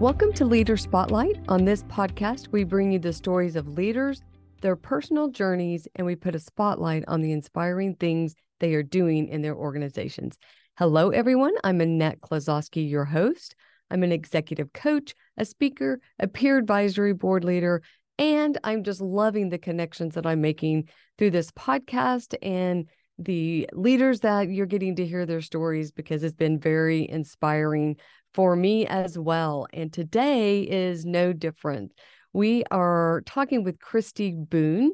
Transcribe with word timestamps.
Welcome 0.00 0.32
to 0.32 0.46
Leader 0.46 0.78
Spotlight. 0.78 1.38
On 1.48 1.66
this 1.66 1.82
podcast, 1.82 2.48
we 2.52 2.64
bring 2.64 2.90
you 2.90 2.98
the 2.98 3.12
stories 3.12 3.54
of 3.54 3.76
leaders, 3.76 4.22
their 4.62 4.74
personal 4.74 5.28
journeys, 5.28 5.86
and 5.94 6.06
we 6.06 6.16
put 6.16 6.34
a 6.34 6.38
spotlight 6.38 7.04
on 7.06 7.20
the 7.20 7.32
inspiring 7.32 7.96
things 7.96 8.34
they 8.60 8.72
are 8.72 8.82
doing 8.82 9.28
in 9.28 9.42
their 9.42 9.54
organizations. 9.54 10.38
Hello, 10.78 11.10
everyone. 11.10 11.52
I'm 11.64 11.82
Annette 11.82 12.22
Klososky, 12.22 12.88
your 12.88 13.04
host. 13.04 13.54
I'm 13.90 14.02
an 14.02 14.10
executive 14.10 14.72
coach, 14.72 15.14
a 15.36 15.44
speaker, 15.44 16.00
a 16.18 16.26
peer 16.26 16.56
advisory 16.56 17.12
board 17.12 17.44
leader, 17.44 17.82
and 18.18 18.56
I'm 18.64 18.84
just 18.84 19.02
loving 19.02 19.50
the 19.50 19.58
connections 19.58 20.14
that 20.14 20.24
I'm 20.24 20.40
making 20.40 20.88
through 21.18 21.32
this 21.32 21.50
podcast 21.50 22.34
and 22.40 22.88
the 23.18 23.68
leaders 23.74 24.20
that 24.20 24.48
you're 24.48 24.64
getting 24.64 24.96
to 24.96 25.04
hear 25.04 25.26
their 25.26 25.42
stories 25.42 25.92
because 25.92 26.24
it's 26.24 26.34
been 26.34 26.58
very 26.58 27.06
inspiring 27.06 27.96
for 28.34 28.56
me 28.56 28.86
as 28.86 29.18
well. 29.18 29.66
And 29.72 29.92
today 29.92 30.62
is 30.62 31.04
no 31.04 31.32
different. 31.32 31.92
We 32.32 32.64
are 32.70 33.22
talking 33.26 33.64
with 33.64 33.78
Kristy 33.78 34.32
Boone, 34.48 34.92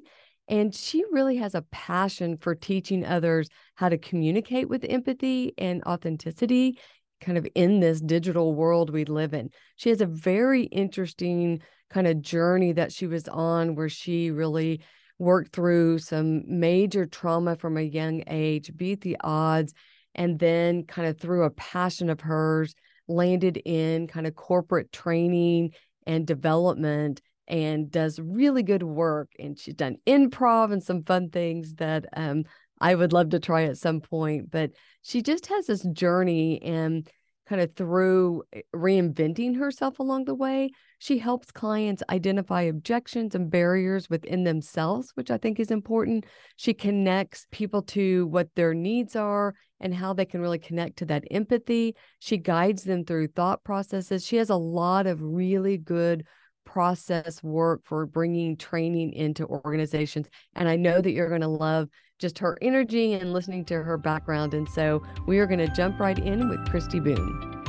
and 0.49 0.75
she 0.75 1.05
really 1.11 1.37
has 1.37 1.55
a 1.55 1.67
passion 1.71 2.39
for 2.39 2.55
teaching 2.55 3.05
others 3.05 3.49
how 3.75 3.89
to 3.89 3.99
communicate 3.99 4.69
with 4.69 4.85
empathy 4.85 5.53
and 5.59 5.83
authenticity, 5.85 6.79
kind 7.21 7.37
of 7.37 7.47
in 7.55 7.81
this 7.81 8.01
digital 8.01 8.55
world 8.55 8.91
we 8.91 9.05
live 9.05 9.35
in. 9.35 9.51
She 9.77 9.91
has 9.91 10.01
a 10.01 10.07
very 10.07 10.65
interesting 10.65 11.61
kind 11.91 12.07
of 12.07 12.23
journey 12.23 12.73
that 12.73 12.93
she 12.93 13.07
was 13.07 13.29
on 13.29 13.75
where 13.75 13.89
she 13.89 14.31
really 14.31 14.81
worked 15.19 15.55
through 15.55 15.99
some 15.99 16.43
major 16.47 17.07
trauma 17.07 17.57
from 17.57 17.77
a 17.77 17.83
young 17.83 18.23
age, 18.27 18.71
beat 18.77 19.01
the 19.01 19.17
odds, 19.23 19.73
and 20.15 20.39
then 20.39 20.85
kind 20.85 21.09
of 21.09 21.19
through 21.19 21.45
a 21.45 21.51
passion 21.51 22.09
of 22.11 22.21
hers 22.21 22.75
landed 23.09 23.57
in 23.65 24.07
kind 24.07 24.27
of 24.27 24.35
corporate 24.35 24.93
training 24.93 25.73
and 26.07 26.27
development 26.27 27.21
and 27.49 27.91
does 27.91 28.19
really 28.19 28.63
good 28.63 28.83
work. 28.83 29.31
And 29.39 29.59
she's 29.59 29.75
done 29.75 29.97
improv 30.07 30.73
and 30.73 30.83
some 30.83 31.05
fun 31.05 31.31
things 31.31 31.75
that 31.75 32.07
um, 32.17 32.45
I 32.81 32.95
would 32.95 33.13
love 33.13 33.31
to 33.31 33.41
try 33.41 33.65
at 33.65 33.79
some 33.79 34.01
point. 34.01 34.51
But 34.51 34.73
she 35.03 35.23
just 35.23 35.47
has 35.47 35.67
this 35.67 35.87
journey 35.93 36.61
and 36.63 37.09
kind 37.49 37.61
of 37.61 37.75
through 37.75 38.43
eh, 38.53 38.63
reinventing 38.75 39.57
herself 39.59 39.99
along 39.99 40.25
the 40.25 40.35
way, 40.35 40.71
she 40.99 41.19
helps 41.19 41.51
clients 41.51 42.03
identify 42.11 42.63
objections 42.63 43.35
and 43.35 43.51
barriers 43.51 44.09
within 44.09 44.45
themselves, 44.45 45.13
which 45.15 45.31
I 45.31 45.39
think 45.39 45.61
is 45.61 45.71
important. 45.71 46.25
She 46.57 46.75
connects 46.75 47.47
people 47.51 47.83
to 47.83 48.27
what 48.29 48.49
their 48.55 48.75
needs 48.75 49.15
are 49.15 49.55
and 49.81 49.95
how 49.95 50.15
they 50.15 50.25
can 50.25 50.41
really 50.41 50.59
connect 50.59 50.97
to 50.99 51.05
that 51.07 51.25
empathy. 51.31 51.95
She 52.19 52.39
guides 52.39 52.85
them 52.85 53.05
through 53.05 53.29
thought 53.29 53.63
processes. 53.63 54.25
She 54.25 54.37
has 54.37 54.51
a 54.51 54.57
lot 54.57 55.07
of 55.07 55.21
really 55.21 55.77
good 55.77 56.25
process 56.65 57.43
work 57.43 57.83
for 57.85 58.07
bringing 58.07 58.57
training 58.57 59.13
into 59.13 59.47
organizations. 59.47 60.29
And 60.55 60.69
I 60.69 60.77
know 60.77 61.01
that 61.01 61.13
you're 61.13 61.29
going 61.29 61.43
to 61.43 61.49
love 61.49 61.89
just 62.19 62.39
her 62.39 62.59
energy 62.63 63.13
and 63.13 63.33
listening 63.33 63.65
to 63.67 63.83
her 63.83 63.99
background. 63.99 64.55
And 64.55 64.69
so 64.69 65.03
we 65.27 65.39
are 65.39 65.47
going 65.47 65.59
to 65.59 65.69
jump 65.69 66.01
right 66.01 66.19
in 66.19 66.49
with 66.49 66.61
Kristy 66.69 67.03
Boone. 67.03 67.66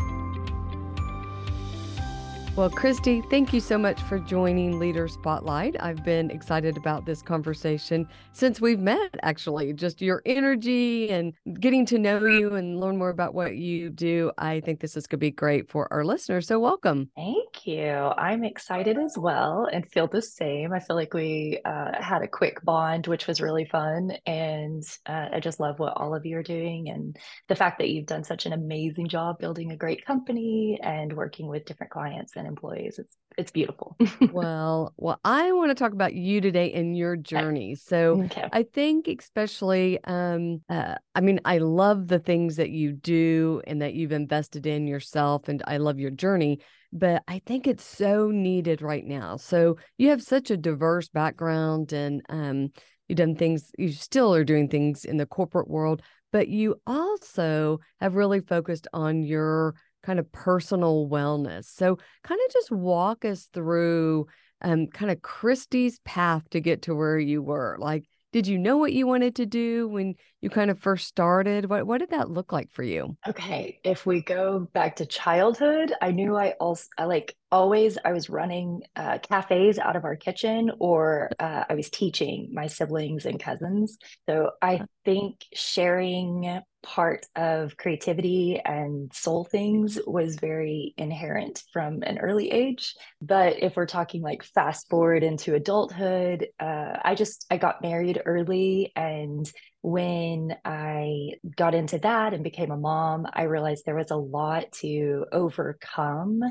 Well, 2.58 2.72
Kristy, 2.72 3.24
thank 3.30 3.54
you 3.54 3.60
so 3.60 3.78
much 3.78 4.02
for 4.02 4.18
joining 4.18 4.80
Leader 4.80 5.08
Spotlight. 5.08 5.76
I've 5.80 6.04
been 6.04 6.32
excited 6.32 6.76
about 6.76 7.06
this 7.06 7.22
conversation 7.22 8.08
since 8.34 8.60
we've 8.60 8.80
met, 8.80 9.12
actually. 9.22 9.74
Just 9.74 10.02
your 10.02 10.24
energy 10.26 11.12
and 11.12 11.36
getting 11.60 11.86
to 11.86 12.00
know 12.00 12.26
you 12.26 12.56
and 12.56 12.80
learn 12.80 12.98
more 12.98 13.10
about 13.10 13.36
what 13.36 13.58
you 13.58 13.92
do. 13.92 14.32
I 14.40 14.62
think 14.62 14.80
this 14.80 14.98
is 14.98 15.06
going 15.06 15.20
to 15.20 15.26
be 15.28 15.30
great 15.30 15.70
for 15.70 15.88
our 15.94 16.04
listeners. 16.04 16.48
So, 16.48 16.60
welcome. 16.60 17.12
Thank 17.16 17.68
you. 17.68 17.92
I'm 17.92 18.44
excited 18.44 18.98
as 18.98 19.16
well 19.20 19.70
and 19.72 19.88
feel 19.92 20.08
the 20.08 20.24
same. 20.24 20.74
I 20.74 20.80
feel 20.80 20.96
like 20.96 21.14
we 21.14 21.60
uh, 21.64 22.02
had 22.02 22.24
a 22.24 22.28
quick 22.28 22.66
bond, 22.66 23.06
which 23.06 23.28
was 23.28 23.40
really 23.40 23.66
fun. 23.66 24.14
And 24.26 24.84
uh, 25.06 25.28
I 25.34 25.40
just 25.42 25.60
love 25.60 25.78
what 25.78 25.94
all 25.96 26.16
of 26.16 26.26
you 26.26 26.40
are 26.40 26.44
doing 26.44 26.90
and 26.90 27.16
the 27.50 27.56
fact 27.56 27.78
that 27.78 27.90
you've 27.90 28.08
done 28.08 28.24
such 28.24 28.48
an 28.48 28.54
amazing 28.54 29.10
job 29.10 29.38
building 29.38 29.72
a 29.72 29.78
great 29.78 30.04
company 30.08 30.80
and 30.82 31.14
working 31.14 31.48
with 31.50 31.66
different 31.66 31.92
clients 31.92 32.36
and 32.36 32.47
employees. 32.48 33.00
It's 33.00 33.16
it's 33.38 33.52
beautiful. 33.52 33.96
well, 34.32 34.94
well, 34.98 35.20
I 35.24 35.52
want 35.52 35.70
to 35.70 35.76
talk 35.76 35.94
about 35.94 36.14
you 36.14 36.42
today 36.42 36.74
and 36.74 36.98
your 36.98 37.16
journey. 37.16 37.76
So 37.76 38.24
okay. 38.24 38.50
I 38.52 38.64
think 38.64 39.08
especially 39.08 40.04
um 40.06 40.62
uh, 40.70 40.96
I 41.14 41.22
mean, 41.22 41.40
I 41.46 41.60
love 41.60 42.08
the 42.08 42.20
things 42.20 42.56
that 42.56 42.72
you 42.72 42.94
do 42.94 43.62
and 43.68 43.82
that 43.82 43.94
you've 43.94 44.12
invested 44.12 44.66
in 44.66 44.88
yourself 44.88 45.48
and 45.48 45.62
I 45.68 45.78
love 45.78 46.00
your 46.00 46.12
journey, 46.12 46.60
but 46.92 47.24
I 47.28 47.42
think 47.46 47.68
it's 47.68 47.86
so 47.86 48.32
needed 48.32 48.82
right 48.82 49.06
now. 49.06 49.38
So 49.38 49.78
you 49.98 50.10
have 50.10 50.24
such 50.24 50.50
a 50.50 50.58
diverse 50.58 51.10
background 51.10 51.94
and 51.94 52.22
um 52.30 52.70
you've 53.08 53.18
done 53.18 53.36
things 53.36 53.72
you 53.78 53.92
still 53.92 54.34
are 54.34 54.44
doing 54.44 54.68
things 54.68 55.06
in 55.06 55.18
the 55.18 55.26
corporate 55.26 55.70
world 55.70 56.02
but 56.32 56.50
you 56.50 56.76
also 56.86 57.80
have 58.00 58.16
really 58.16 58.42
focused 58.42 58.88
on 58.94 59.24
your 59.24 59.76
kind 60.08 60.20
of 60.20 60.32
personal 60.32 61.10
wellness. 61.10 61.66
So, 61.66 61.98
kind 62.24 62.40
of 62.48 62.54
just 62.54 62.72
walk 62.72 63.26
us 63.26 63.50
through 63.54 64.28
um, 64.62 64.88
kind 64.88 65.12
of 65.12 65.18
Kristy's 65.20 66.00
path 66.06 66.50
to 66.52 66.62
get 66.62 66.84
to 66.84 66.96
where 66.96 67.20
you 67.20 67.42
were. 67.44 67.76
Like, 67.78 68.06
did 68.32 68.48
you 68.48 68.58
know 68.58 68.78
what 68.78 68.94
you 68.94 69.06
wanted 69.06 69.36
to 69.36 69.46
do 69.46 69.90
when 69.90 70.16
you 70.40 70.50
kind 70.50 70.72
of 70.72 70.80
first 70.80 71.08
started? 71.08 71.70
What 71.70 71.86
what 71.86 72.00
did 72.00 72.12
that 72.12 72.30
look 72.30 72.54
like 72.54 72.72
for 72.72 72.84
you? 72.84 73.18
Okay, 73.28 73.80
if 73.84 74.06
we 74.06 74.22
go 74.22 74.68
back 74.74 74.96
to 74.98 75.06
childhood, 75.06 75.92
I 76.02 76.12
knew 76.12 76.38
I 76.38 76.52
also 76.52 76.86
I 76.98 77.04
like 77.04 77.36
always 77.52 77.98
I 78.04 78.12
was 78.12 78.30
running 78.30 78.84
uh, 78.96 79.20
cafes 79.20 79.80
out 79.80 79.96
of 79.96 80.06
our 80.06 80.16
kitchen, 80.16 80.72
or 80.80 81.32
uh, 81.40 81.64
I 81.70 81.76
was 81.76 81.90
teaching 81.90 82.50
my 82.54 82.68
siblings 82.68 83.26
and 83.26 83.40
cousins. 83.40 83.98
So 84.28 84.52
I 84.62 84.82
think 85.06 85.44
sharing 85.54 86.62
part 86.84 87.26
of 87.36 87.76
creativity 87.76 88.62
and 88.64 89.12
soul 89.14 89.44
things 89.44 90.00
was 90.06 90.36
very 90.36 90.94
inherent 90.98 91.64
from 91.74 92.04
an 92.04 92.18
early 92.20 92.52
age. 92.52 92.94
But 93.22 93.62
if 93.62 93.76
we're 93.76 93.88
talking 93.88 94.22
like 94.22 94.44
fast 94.44 94.90
forward 94.90 95.24
into 95.24 95.56
adulthood, 95.56 96.48
uh, 96.60 96.98
I 97.04 97.16
just 97.16 97.46
I 97.50 97.58
got 97.58 97.82
married 97.82 98.22
early 98.26 98.92
and 98.96 99.52
when 99.82 100.56
I 100.66 101.34
got 101.56 101.76
into 101.76 102.00
that 102.00 102.34
and 102.34 102.44
became 102.44 102.72
a 102.72 102.78
mom, 102.78 103.28
I 103.32 103.44
realized 103.44 103.86
there 103.86 103.96
was 103.96 104.12
a 104.12 104.16
lot 104.16 104.72
to 104.82 105.26
overcome 105.32 106.42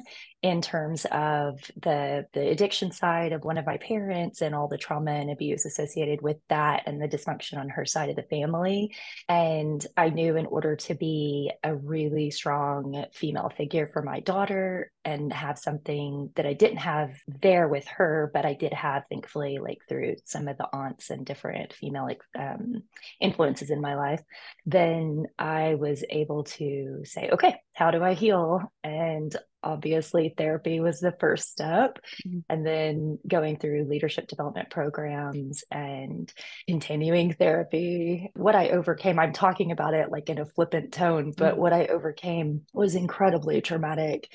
in 0.43 0.63
terms 0.63 1.05
of 1.07 1.59
the 1.83 2.27
the 2.33 2.49
addiction 2.49 2.93
side 2.93 3.33
of 3.33 3.45
one 3.45 3.59
of 3.59 3.67
my 3.67 3.79
parents 3.79 4.43
and 4.43 4.55
all 4.55 4.69
the 4.69 4.79
trauma 4.79 5.11
and 5.11 5.31
abuse 5.31 5.67
associated 5.67 6.23
with 6.23 6.37
that 6.49 6.85
and 6.87 7.01
the 7.01 7.09
dysfunction 7.09 7.59
on 7.59 7.69
her 7.69 7.85
side 7.85 8.11
of 8.11 8.17
the 8.17 8.23
family. 8.23 8.95
And 9.29 9.85
I 9.97 10.11
knew 10.11 10.37
in 10.37 10.47
order 10.47 10.77
to 10.77 10.95
be 10.95 11.51
a 11.65 11.75
really 11.75 12.31
strong 12.31 13.05
female 13.13 13.51
figure 13.57 13.89
for 13.89 14.03
my 14.03 14.21
daughter 14.21 14.93
and 15.05 15.33
have 15.33 15.59
something 15.59 16.31
that 16.35 16.47
I 16.47 16.53
didn't 16.53 16.79
have 16.79 17.11
there 17.27 17.69
with 17.69 17.87
her, 17.89 18.31
but 18.35 18.45
I 18.45 18.55
did 18.55 18.73
have, 18.73 19.05
thankfully, 19.09 19.59
like 19.59 19.79
through 19.89 20.17
some 20.25 20.49
of 20.49 20.59
the 20.59 20.69
aunts 20.73 21.11
and 21.11 21.25
different 21.25 21.73
female 21.73 22.09
um, 22.37 22.83
influences 23.21 23.71
in 23.71 23.81
my 23.81 23.97
life, 23.97 24.21
then 24.65 25.27
I 25.39 25.75
was 25.75 26.05
able 26.09 26.45
to 26.45 27.03
say, 27.05 27.31
okay, 27.33 27.57
how 27.75 27.91
do 27.91 28.03
I 28.03 28.15
heal? 28.15 28.61
And 28.83 29.35
obviously, 29.63 30.35
therapy 30.37 30.81
was 30.81 31.01
the 31.01 31.15
first 31.19 31.51
step. 31.51 31.99
Mm-hmm. 32.27 32.39
And 32.49 32.67
then 32.67 33.19
going 33.27 33.59
through 33.59 33.89
leadership 33.89 34.29
development 34.29 34.71
programs 34.71 35.65
and 35.71 36.33
continuing 36.69 37.33
therapy. 37.33 38.31
What 38.35 38.55
I 38.55 38.69
overcame, 38.71 39.19
I'm 39.19 39.33
talking 39.33 39.73
about 39.73 39.95
it 39.95 40.11
like 40.11 40.29
in 40.29 40.39
a 40.39 40.47
flippant 40.47 40.93
tone, 40.93 41.33
but 41.37 41.53
mm-hmm. 41.53 41.61
what 41.61 41.73
I 41.73 41.87
overcame 41.87 42.63
was 42.73 42.95
incredibly 42.95 43.61
traumatic 43.61 44.29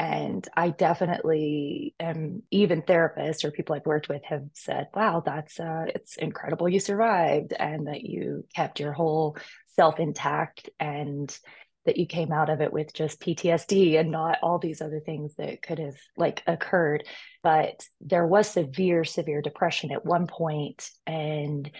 and 0.00 0.48
I 0.56 0.70
definitely 0.70 1.94
am 2.00 2.42
even 2.50 2.80
therapists 2.80 3.44
or 3.44 3.50
people 3.50 3.76
I've 3.76 3.84
worked 3.84 4.08
with 4.08 4.24
have 4.24 4.44
said, 4.54 4.88
wow, 4.94 5.22
that's 5.22 5.60
uh, 5.60 5.84
it's 5.94 6.16
incredible 6.16 6.70
you 6.70 6.80
survived 6.80 7.52
and 7.52 7.86
that 7.86 8.00
you 8.02 8.46
kept 8.56 8.80
your 8.80 8.94
whole 8.94 9.36
self 9.76 10.00
intact 10.00 10.70
and 10.80 11.38
that 11.84 11.98
you 11.98 12.06
came 12.06 12.32
out 12.32 12.48
of 12.48 12.62
it 12.62 12.72
with 12.72 12.94
just 12.94 13.20
PTSD 13.20 14.00
and 14.00 14.10
not 14.10 14.38
all 14.42 14.58
these 14.58 14.80
other 14.80 15.00
things 15.00 15.34
that 15.36 15.60
could 15.60 15.78
have 15.78 15.96
like 16.16 16.42
occurred. 16.46 17.04
But 17.42 17.86
there 18.00 18.26
was 18.26 18.48
severe, 18.48 19.04
severe 19.04 19.42
depression 19.42 19.92
at 19.92 20.06
one 20.06 20.26
point, 20.26 20.88
And 21.06 21.70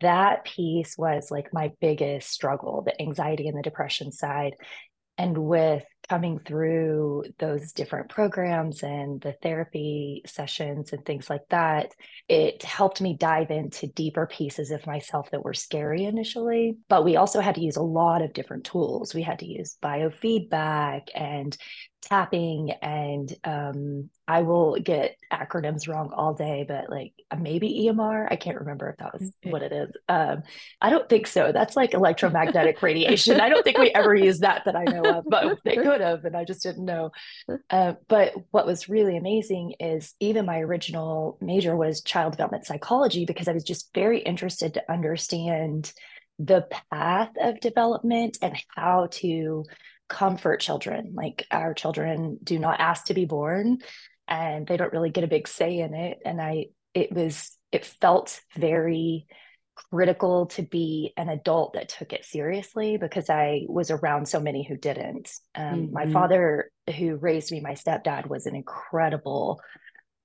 that 0.00 0.44
piece 0.44 0.98
was 0.98 1.30
like 1.30 1.52
my 1.52 1.70
biggest 1.80 2.28
struggle, 2.28 2.82
the 2.82 3.00
anxiety 3.00 3.46
and 3.46 3.56
the 3.56 3.62
depression 3.62 4.10
side. 4.10 4.54
And 5.16 5.38
with 5.38 5.84
coming 6.08 6.38
through 6.38 7.24
those 7.38 7.72
different 7.72 8.08
programs 8.08 8.82
and 8.82 9.20
the 9.20 9.32
therapy 9.42 10.22
sessions 10.26 10.92
and 10.92 11.04
things 11.04 11.30
like 11.30 11.48
that, 11.50 11.92
it 12.28 12.62
helped 12.62 13.00
me 13.00 13.16
dive 13.16 13.50
into 13.50 13.86
deeper 13.86 14.26
pieces 14.26 14.70
of 14.70 14.86
myself 14.86 15.30
that 15.30 15.44
were 15.44 15.54
scary 15.54 16.04
initially. 16.04 16.76
But 16.88 17.04
we 17.04 17.16
also 17.16 17.40
had 17.40 17.54
to 17.56 17.64
use 17.64 17.76
a 17.76 17.82
lot 17.82 18.22
of 18.22 18.32
different 18.32 18.64
tools. 18.64 19.14
We 19.14 19.22
had 19.22 19.38
to 19.40 19.46
use 19.46 19.76
biofeedback 19.82 21.08
and 21.14 21.56
tapping 22.02 22.72
and 22.82 23.32
um, 23.44 24.10
I 24.26 24.42
will 24.42 24.76
get 24.76 25.16
acronyms 25.32 25.88
wrong 25.88 26.12
all 26.12 26.34
day, 26.34 26.64
but 26.66 26.90
like 26.90 27.12
maybe 27.38 27.86
EMR. 27.86 28.26
I 28.30 28.36
can't 28.36 28.58
remember 28.58 28.90
if 28.90 28.96
that 28.98 29.12
was 29.12 29.32
mm, 29.44 29.52
what 29.52 29.62
it 29.62 29.72
is. 29.72 29.90
Um, 30.08 30.42
I 30.80 30.90
don't 30.90 31.08
think 31.08 31.26
so. 31.26 31.52
That's 31.52 31.76
like 31.76 31.94
electromagnetic 31.94 32.82
radiation. 32.82 33.40
I 33.40 33.48
don't 33.48 33.62
think 33.62 33.78
we 33.78 33.90
ever 33.90 34.14
used 34.14 34.42
that 34.42 34.64
that 34.64 34.76
I 34.76 34.84
know 34.84 35.18
of, 35.18 35.24
but 35.28 35.58
they 35.64 35.76
could 35.76 36.00
have, 36.00 36.24
and 36.24 36.36
I 36.36 36.44
just 36.44 36.62
didn't 36.62 36.84
know. 36.84 37.10
Uh, 37.70 37.94
but 38.08 38.34
what 38.50 38.66
was 38.66 38.88
really 38.88 39.16
amazing 39.16 39.74
is 39.80 40.14
even 40.20 40.44
my 40.44 40.58
original 40.58 41.38
major 41.40 41.74
was 41.74 42.02
child 42.02 42.32
development 42.32 42.66
psychology 42.66 43.24
because 43.24 43.48
I 43.48 43.52
was 43.52 43.64
just 43.64 43.88
very 43.94 44.20
interested 44.20 44.74
to 44.74 44.92
understand 44.92 45.92
the 46.38 46.66
path 46.90 47.30
of 47.40 47.60
development 47.60 48.38
and 48.42 48.56
how 48.74 49.08
to 49.12 49.64
comfort 50.12 50.60
children. 50.60 51.14
Like 51.14 51.46
our 51.50 51.72
children 51.72 52.38
do 52.44 52.58
not 52.58 52.80
ask 52.80 53.06
to 53.06 53.14
be 53.14 53.24
born 53.24 53.78
and 54.28 54.66
they 54.66 54.76
don't 54.76 54.92
really 54.92 55.08
get 55.08 55.24
a 55.24 55.28
big 55.28 55.48
say 55.48 55.78
in 55.78 55.94
it. 55.94 56.18
And 56.24 56.40
I, 56.40 56.66
it 56.92 57.12
was, 57.12 57.56
it 57.72 57.86
felt 57.86 58.38
very 58.54 59.26
critical 59.90 60.46
to 60.46 60.62
be 60.62 61.14
an 61.16 61.30
adult 61.30 61.72
that 61.72 61.88
took 61.88 62.12
it 62.12 62.26
seriously 62.26 62.98
because 62.98 63.30
I 63.30 63.62
was 63.68 63.90
around 63.90 64.28
so 64.28 64.38
many 64.38 64.62
who 64.62 64.76
didn't. 64.76 65.32
Um, 65.54 65.64
mm-hmm. 65.64 65.92
My 65.94 66.12
father, 66.12 66.70
who 66.98 67.16
raised 67.16 67.50
me, 67.50 67.60
my 67.60 67.72
stepdad, 67.72 68.28
was 68.28 68.44
an 68.44 68.54
incredible 68.54 69.62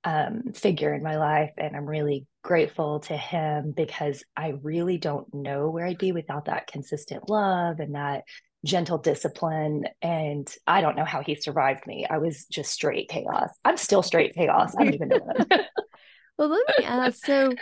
um, 0.03 0.51
figure 0.53 0.93
in 0.93 1.01
my 1.01 1.15
life. 1.15 1.53
And 1.57 1.77
I'm 1.77 1.85
really 1.85 2.27
grateful 2.47 3.01
to 3.01 3.17
him 3.17 3.73
because 3.75 4.23
I 4.37 4.53
really 4.63 4.97
don't 4.97 5.27
know 5.33 5.69
where 5.69 5.85
I'd 5.85 5.97
be 5.97 6.13
without 6.13 6.45
that 6.45 6.67
consistent 6.67 7.29
love 7.29 7.81
and 7.81 7.93
that 7.93 8.23
gentle 8.63 8.97
discipline 8.97 9.83
and 10.01 10.51
i 10.65 10.81
don't 10.81 10.95
know 10.95 11.05
how 11.05 11.21
he 11.21 11.35
survived 11.35 11.85
me. 11.85 12.07
I 12.09 12.17
was 12.19 12.45
just 12.45 12.71
straight 12.71 13.09
chaos. 13.09 13.49
I'm 13.65 13.75
still 13.75 14.01
straight 14.01 14.33
chaos. 14.33 14.73
I 14.77 14.85
don't 14.85 14.93
even 14.93 15.09
know 15.09 15.19
well 16.37 16.47
let 16.47 16.63
me 16.79 16.85
ask 16.85 17.25
so 17.25 17.53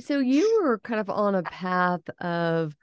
so 0.00 0.18
you 0.18 0.60
were 0.64 0.80
kind 0.80 1.00
of 1.00 1.08
on 1.08 1.36
a 1.36 1.44
path 1.44 2.02
of 2.20 2.74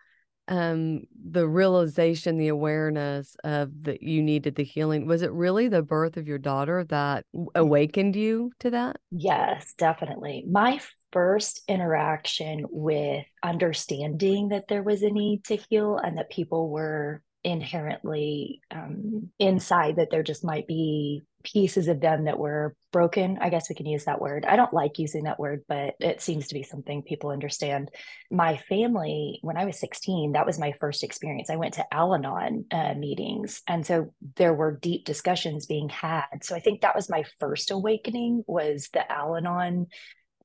um 0.47 1.01
the 1.29 1.45
realization 1.45 2.37
the 2.37 2.47
awareness 2.47 3.35
of 3.43 3.83
that 3.83 4.01
you 4.01 4.23
needed 4.23 4.55
the 4.55 4.63
healing. 4.63 5.07
Was 5.07 5.23
it 5.23 5.31
really 5.33 5.67
the 5.67 5.83
birth 5.83 6.15
of 6.15 6.25
your 6.25 6.39
daughter 6.39 6.85
that 6.85 7.25
awakened 7.53 8.15
you 8.15 8.51
to 8.59 8.69
that? 8.71 8.95
Yes 9.11 9.73
definitely. 9.77 10.45
My 10.49 10.79
first 11.11 11.61
interaction 11.67 12.65
with 12.69 13.25
understanding 13.43 14.49
that 14.49 14.67
there 14.67 14.83
was 14.83 15.01
a 15.01 15.09
need 15.09 15.43
to 15.45 15.57
heal 15.69 15.97
and 15.97 16.17
that 16.17 16.29
people 16.29 16.69
were 16.69 17.21
inherently 17.43 18.61
um, 18.71 19.29
inside 19.39 19.95
that 19.95 20.09
there 20.11 20.23
just 20.23 20.43
might 20.43 20.67
be 20.67 21.23
pieces 21.43 21.87
of 21.87 22.01
them 22.01 22.25
that 22.25 22.37
were 22.37 22.75
broken. 22.91 23.37
I 23.39 23.49
guess 23.49 23.69
we 23.69 23.75
can 23.75 23.85
use 23.85 24.05
that 24.05 24.19
word. 24.19 24.45
I 24.45 24.55
don't 24.57 24.73
like 24.73 24.99
using 24.99 25.23
that 25.23 25.39
word, 25.39 25.63
but 25.67 25.95
it 25.99 26.21
seems 26.21 26.47
to 26.47 26.53
be 26.53 26.63
something 26.63 27.01
people 27.01 27.29
understand. 27.29 27.91
My 28.29 28.57
family, 28.57 29.39
when 29.41 29.55
I 29.55 29.65
was 29.65 29.79
16, 29.79 30.33
that 30.33 30.45
was 30.45 30.59
my 30.59 30.73
first 30.79 31.03
experience. 31.03 31.49
I 31.49 31.55
went 31.55 31.75
to 31.75 31.93
Al 31.93 32.13
Anon 32.13 32.65
uh, 32.71 32.93
meetings. 32.95 33.61
And 33.67 33.85
so 33.85 34.13
there 34.35 34.53
were 34.53 34.79
deep 34.81 35.05
discussions 35.05 35.65
being 35.65 35.87
had. 35.87 36.43
So 36.43 36.55
I 36.55 36.59
think 36.59 36.81
that 36.81 36.95
was 36.95 37.09
my 37.09 37.23
first 37.39 37.71
awakening 37.71 38.43
was 38.47 38.89
the 38.91 39.09
Al 39.09 39.37
Anon 39.37 39.87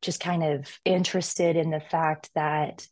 just 0.04 0.20
kind 0.20 0.42
of 0.42 0.78
interested 0.84 1.56
in 1.56 1.70
the 1.70 1.80
fact 1.80 2.30
that 2.34 2.86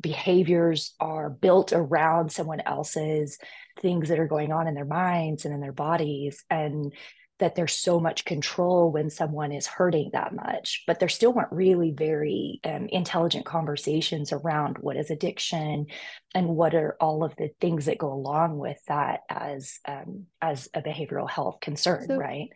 behaviors 0.00 0.94
are 1.00 1.28
built 1.28 1.72
around 1.72 2.30
someone 2.30 2.60
else's 2.60 3.38
things 3.80 4.08
that 4.08 4.18
are 4.18 4.28
going 4.28 4.52
on 4.52 4.68
in 4.68 4.74
their 4.74 4.84
minds 4.84 5.44
and 5.44 5.52
in 5.52 5.60
their 5.60 5.72
bodies 5.72 6.44
and 6.50 6.92
that 7.38 7.54
there's 7.54 7.72
so 7.72 8.00
much 8.00 8.24
control 8.24 8.90
when 8.90 9.10
someone 9.10 9.52
is 9.52 9.66
hurting 9.66 10.10
that 10.12 10.34
much. 10.34 10.82
But 10.86 10.98
there 10.98 11.08
still 11.08 11.32
weren't 11.32 11.52
really 11.52 11.92
very 11.92 12.60
um, 12.64 12.88
intelligent 12.90 13.46
conversations 13.46 14.32
around 14.32 14.78
what 14.78 14.96
is 14.96 15.10
addiction 15.10 15.86
and 16.34 16.48
what 16.48 16.74
are 16.74 16.96
all 17.00 17.24
of 17.24 17.36
the 17.36 17.50
things 17.60 17.86
that 17.86 17.98
go 17.98 18.12
along 18.12 18.58
with 18.58 18.78
that 18.88 19.20
as 19.28 19.78
um, 19.86 20.26
as 20.42 20.68
a 20.74 20.82
behavioral 20.82 21.30
health 21.30 21.60
concern 21.60 22.06
so, 22.06 22.16
right 22.16 22.48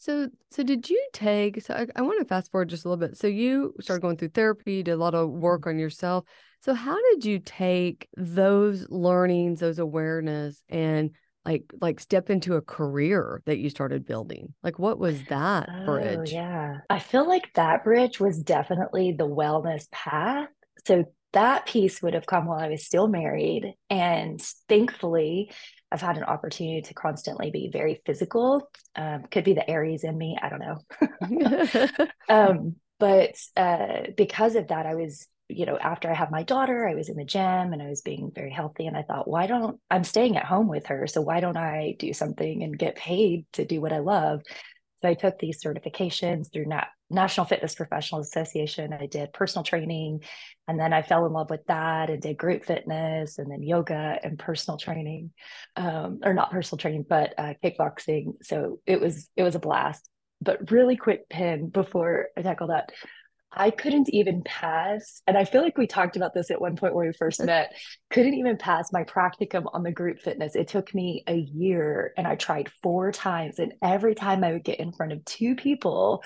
so 0.00 0.28
so 0.50 0.64
did 0.64 0.90
you 0.90 1.00
take 1.12 1.62
so 1.62 1.74
I, 1.74 1.86
I 1.94 2.02
want 2.02 2.18
to 2.18 2.24
fast 2.24 2.50
forward 2.50 2.68
just 2.68 2.84
a 2.84 2.88
little 2.88 3.06
bit 3.06 3.16
so 3.16 3.28
you 3.28 3.74
started 3.80 4.02
going 4.02 4.16
through 4.16 4.30
therapy 4.30 4.82
did 4.82 4.92
a 4.92 4.96
lot 4.96 5.14
of 5.14 5.30
work 5.30 5.68
on 5.68 5.78
yourself 5.78 6.24
so 6.62 6.74
how 6.74 6.96
did 7.12 7.24
you 7.24 7.38
take 7.38 8.08
those 8.16 8.86
learnings, 8.90 9.60
those 9.60 9.78
awareness 9.78 10.62
and 10.68 11.10
like 11.46 11.72
like 11.80 12.00
step 12.00 12.28
into 12.28 12.56
a 12.56 12.60
career 12.60 13.42
that 13.46 13.58
you 13.58 13.70
started 13.70 14.04
building? 14.04 14.52
Like 14.62 14.78
what 14.78 14.98
was 14.98 15.22
that 15.30 15.68
oh, 15.72 15.86
bridge? 15.86 16.32
Yeah. 16.32 16.78
I 16.90 16.98
feel 16.98 17.26
like 17.26 17.48
that 17.54 17.82
bridge 17.82 18.20
was 18.20 18.42
definitely 18.42 19.12
the 19.12 19.26
wellness 19.26 19.90
path. 19.90 20.48
So 20.86 21.04
that 21.32 21.66
piece 21.66 22.02
would 22.02 22.14
have 22.14 22.26
come 22.26 22.46
while 22.46 22.58
I 22.58 22.68
was 22.68 22.84
still 22.84 23.08
married. 23.08 23.74
And 23.88 24.40
thankfully, 24.68 25.52
I've 25.92 26.00
had 26.00 26.16
an 26.16 26.24
opportunity 26.24 26.82
to 26.82 26.94
constantly 26.94 27.50
be 27.50 27.70
very 27.72 28.02
physical. 28.04 28.70
Um, 28.96 29.24
could 29.30 29.44
be 29.44 29.54
the 29.54 29.68
Aries 29.68 30.04
in 30.04 30.16
me. 30.16 30.36
I 30.40 30.48
don't 30.48 30.60
know. 30.60 32.06
um, 32.28 32.76
but 32.98 33.34
uh, 33.56 34.02
because 34.16 34.56
of 34.56 34.68
that, 34.68 34.86
I 34.86 34.94
was 34.94 35.26
you 35.50 35.66
know, 35.66 35.76
after 35.78 36.08
I 36.08 36.14
had 36.14 36.30
my 36.30 36.42
daughter, 36.42 36.86
I 36.86 36.94
was 36.94 37.08
in 37.08 37.16
the 37.16 37.24
gym 37.24 37.72
and 37.72 37.82
I 37.82 37.88
was 37.88 38.02
being 38.02 38.30
very 38.34 38.50
healthy. 38.50 38.86
And 38.86 38.96
I 38.96 39.02
thought, 39.02 39.28
why 39.28 39.46
don't 39.46 39.80
I'm 39.90 40.04
staying 40.04 40.36
at 40.36 40.44
home 40.44 40.68
with 40.68 40.86
her? 40.86 41.06
So 41.06 41.20
why 41.20 41.40
don't 41.40 41.56
I 41.56 41.96
do 41.98 42.12
something 42.12 42.62
and 42.62 42.78
get 42.78 42.94
paid 42.94 43.46
to 43.54 43.64
do 43.64 43.80
what 43.80 43.92
I 43.92 43.98
love? 43.98 44.42
So 45.02 45.08
I 45.08 45.14
took 45.14 45.38
these 45.38 45.62
certifications 45.62 46.52
through 46.52 46.66
Nat- 46.66 46.88
National 47.08 47.46
Fitness 47.46 47.74
Professionals 47.74 48.28
Association. 48.28 48.92
I 48.92 49.06
did 49.06 49.32
personal 49.32 49.64
training, 49.64 50.22
and 50.68 50.78
then 50.78 50.92
I 50.92 51.02
fell 51.02 51.26
in 51.26 51.32
love 51.32 51.50
with 51.50 51.64
that 51.66 52.10
and 52.10 52.20
did 52.20 52.36
group 52.36 52.64
fitness, 52.64 53.38
and 53.38 53.50
then 53.50 53.62
yoga 53.62 54.18
and 54.22 54.38
personal 54.38 54.78
training, 54.78 55.32
um, 55.76 56.20
or 56.22 56.34
not 56.34 56.50
personal 56.50 56.78
training, 56.78 57.06
but 57.08 57.34
uh, 57.38 57.54
kickboxing. 57.64 58.34
So 58.42 58.80
it 58.86 59.00
was 59.00 59.28
it 59.36 59.42
was 59.42 59.54
a 59.54 59.60
blast. 59.60 60.08
But 60.42 60.70
really 60.70 60.96
quick 60.96 61.28
pin 61.28 61.68
before 61.68 62.28
I 62.36 62.42
tackle 62.42 62.68
that. 62.68 62.92
I 63.52 63.70
couldn't 63.70 64.08
even 64.14 64.42
pass, 64.42 65.22
and 65.26 65.36
I 65.36 65.44
feel 65.44 65.62
like 65.62 65.76
we 65.76 65.88
talked 65.88 66.16
about 66.16 66.34
this 66.34 66.50
at 66.50 66.60
one 66.60 66.76
point 66.76 66.94
where 66.94 67.06
we 67.06 67.12
first 67.12 67.42
met, 67.42 67.74
couldn't 68.10 68.34
even 68.34 68.56
pass 68.56 68.92
my 68.92 69.02
practicum 69.02 69.64
on 69.72 69.82
the 69.82 69.90
group 69.90 70.20
fitness. 70.20 70.54
It 70.54 70.68
took 70.68 70.94
me 70.94 71.24
a 71.26 71.34
year 71.34 72.12
and 72.16 72.28
I 72.28 72.36
tried 72.36 72.70
four 72.82 73.10
times. 73.10 73.58
And 73.58 73.74
every 73.82 74.14
time 74.14 74.44
I 74.44 74.52
would 74.52 74.64
get 74.64 74.78
in 74.78 74.92
front 74.92 75.12
of 75.12 75.24
two 75.24 75.56
people, 75.56 76.22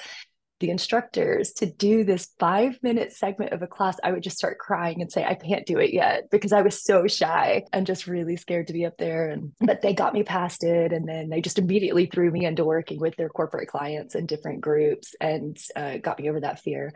the 0.65 0.71
instructors 0.71 1.53
to 1.53 1.67
do 1.67 2.05
this 2.05 2.33
five 2.39 2.79
minute 2.83 3.13
segment 3.13 3.53
of 3.53 3.61
a 3.61 3.67
class, 3.67 3.99
I 4.03 4.13
would 4.13 4.23
just 4.23 4.39
start 4.39 4.59
crying 4.59 5.03
and 5.03 5.13
say, 5.13 5.23
I 5.23 5.35
can't 5.35 5.67
do 5.67 5.79
it 5.79 5.93
yet 5.93 6.31
because 6.31 6.55
I 6.55 6.63
was 6.63 6.83
so 6.83 7.07
shy 7.07 7.65
and 7.71 7.87
just 7.87 8.07
really 8.07 8.39
scared 8.39 8.69
to 8.69 8.73
be 8.73 8.87
up 8.87 8.97
there. 8.97 9.29
And 9.29 9.53
but 9.61 9.83
they 9.83 9.93
got 9.93 10.15
me 10.15 10.23
past 10.23 10.65
it. 10.65 10.91
And 10.91 11.07
then 11.07 11.29
they 11.29 11.43
just 11.43 11.59
immediately 11.59 12.07
threw 12.07 12.31
me 12.31 12.47
into 12.47 12.65
working 12.65 12.99
with 12.99 13.15
their 13.17 13.29
corporate 13.29 13.69
clients 13.69 14.15
and 14.15 14.27
different 14.27 14.63
groups 14.63 15.15
and 15.21 15.55
uh, 15.77 15.99
got 15.99 16.19
me 16.19 16.31
over 16.31 16.41
that 16.41 16.61
fear. 16.61 16.95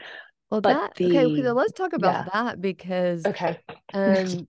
Well, 0.50 0.62
but 0.62 0.72
that 0.72 0.94
the, 0.94 1.18
okay. 1.18 1.42
So 1.42 1.52
let's 1.52 1.72
talk 1.72 1.92
about 1.92 2.24
yeah. 2.24 2.30
that 2.32 2.60
because 2.62 3.26
okay, 3.26 3.58
um, 3.92 4.46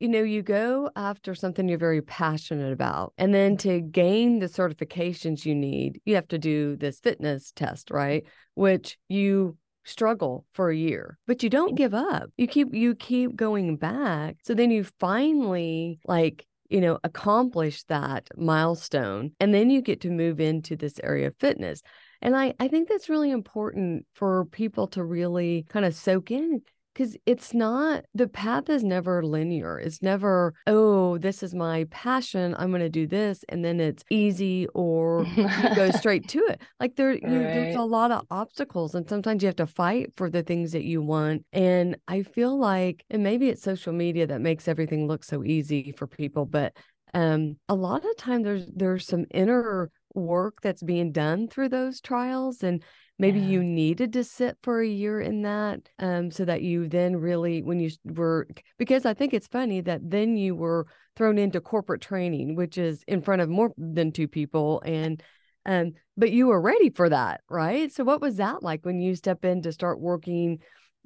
you 0.00 0.08
know, 0.08 0.22
you 0.22 0.42
go 0.42 0.90
after 0.94 1.34
something 1.34 1.68
you're 1.68 1.78
very 1.78 2.02
passionate 2.02 2.72
about, 2.72 3.12
and 3.18 3.34
then 3.34 3.56
to 3.58 3.80
gain 3.80 4.38
the 4.38 4.46
certifications 4.46 5.44
you 5.44 5.54
need, 5.54 6.00
you 6.04 6.14
have 6.14 6.28
to 6.28 6.38
do 6.38 6.76
this 6.76 7.00
fitness 7.00 7.52
test, 7.54 7.90
right? 7.90 8.24
Which 8.58 8.98
you 9.08 9.56
struggle 9.84 10.44
for 10.52 10.68
a 10.68 10.76
year 10.76 11.16
but 11.26 11.42
you 11.42 11.48
don't 11.48 11.74
give 11.74 11.94
up. 11.94 12.30
You 12.36 12.46
keep 12.46 12.74
you 12.74 12.94
keep 12.94 13.36
going 13.36 13.76
back. 13.76 14.36
So 14.44 14.52
then 14.52 14.70
you 14.70 14.84
finally 14.98 16.00
like 16.04 16.44
you 16.68 16.80
know 16.80 16.98
accomplish 17.04 17.84
that 17.84 18.28
milestone 18.36 19.32
and 19.40 19.54
then 19.54 19.70
you 19.70 19.80
get 19.80 20.00
to 20.02 20.10
move 20.10 20.40
into 20.40 20.76
this 20.76 21.00
area 21.02 21.28
of 21.28 21.36
fitness. 21.38 21.82
And 22.20 22.36
I, 22.36 22.54
I 22.58 22.68
think 22.68 22.88
that's 22.88 23.08
really 23.08 23.30
important 23.30 24.04
for 24.14 24.44
people 24.46 24.88
to 24.88 25.04
really 25.04 25.64
kind 25.68 25.86
of 25.86 25.94
soak 25.94 26.30
in 26.30 26.62
because 26.92 27.16
it's 27.26 27.54
not 27.54 28.04
the 28.14 28.28
path 28.28 28.68
is 28.68 28.82
never 28.82 29.22
linear 29.22 29.78
it's 29.78 30.02
never 30.02 30.54
oh 30.66 31.18
this 31.18 31.42
is 31.42 31.54
my 31.54 31.84
passion 31.90 32.54
i'm 32.58 32.70
going 32.70 32.80
to 32.80 32.88
do 32.88 33.06
this 33.06 33.44
and 33.48 33.64
then 33.64 33.80
it's 33.80 34.04
easy 34.10 34.66
or 34.74 35.24
you 35.36 35.48
go 35.74 35.90
straight 35.96 36.28
to 36.28 36.38
it 36.46 36.60
like 36.80 36.96
there 36.96 37.12
you, 37.12 37.20
right. 37.22 37.30
there's 37.30 37.76
a 37.76 37.82
lot 37.82 38.10
of 38.10 38.24
obstacles 38.30 38.94
and 38.94 39.08
sometimes 39.08 39.42
you 39.42 39.46
have 39.46 39.56
to 39.56 39.66
fight 39.66 40.12
for 40.16 40.28
the 40.30 40.42
things 40.42 40.72
that 40.72 40.84
you 40.84 41.00
want 41.00 41.44
and 41.52 41.96
i 42.08 42.22
feel 42.22 42.58
like 42.58 43.04
and 43.10 43.22
maybe 43.22 43.48
it's 43.48 43.62
social 43.62 43.92
media 43.92 44.26
that 44.26 44.40
makes 44.40 44.68
everything 44.68 45.06
look 45.06 45.24
so 45.24 45.44
easy 45.44 45.92
for 45.92 46.06
people 46.06 46.44
but 46.46 46.72
um 47.14 47.56
a 47.68 47.74
lot 47.74 48.04
of 48.04 48.16
time 48.16 48.42
there's 48.42 48.66
there's 48.74 49.06
some 49.06 49.24
inner 49.30 49.90
work 50.14 50.58
that's 50.62 50.82
being 50.82 51.12
done 51.12 51.48
through 51.48 51.68
those 51.68 52.00
trials 52.00 52.62
and 52.62 52.82
maybe 53.18 53.40
yeah. 53.40 53.46
you 53.46 53.64
needed 53.64 54.12
to 54.12 54.24
sit 54.24 54.56
for 54.62 54.80
a 54.80 54.86
year 54.88 55.20
in 55.20 55.42
that 55.42 55.88
um, 55.98 56.30
so 56.30 56.44
that 56.44 56.62
you 56.62 56.88
then 56.88 57.16
really 57.16 57.62
when 57.62 57.80
you 57.80 57.90
were 58.04 58.46
because 58.78 59.04
i 59.06 59.14
think 59.14 59.34
it's 59.34 59.48
funny 59.48 59.80
that 59.80 60.00
then 60.02 60.36
you 60.36 60.54
were 60.54 60.86
thrown 61.16 61.38
into 61.38 61.60
corporate 61.60 62.00
training 62.00 62.54
which 62.56 62.78
is 62.78 63.02
in 63.08 63.20
front 63.22 63.42
of 63.42 63.48
more 63.48 63.72
than 63.76 64.12
two 64.12 64.28
people 64.28 64.80
and 64.84 65.22
Um, 65.66 65.92
but 66.16 66.30
you 66.30 66.46
were 66.46 66.60
ready 66.62 66.88
for 66.90 67.10
that, 67.10 67.42
right? 67.50 67.92
So 67.92 68.02
what 68.02 68.22
was 68.22 68.36
that 68.36 68.62
like 68.62 68.86
when 68.86 69.00
you 69.00 69.14
step 69.14 69.44
in 69.44 69.60
to 69.62 69.72
start 69.72 70.00
working 70.00 70.60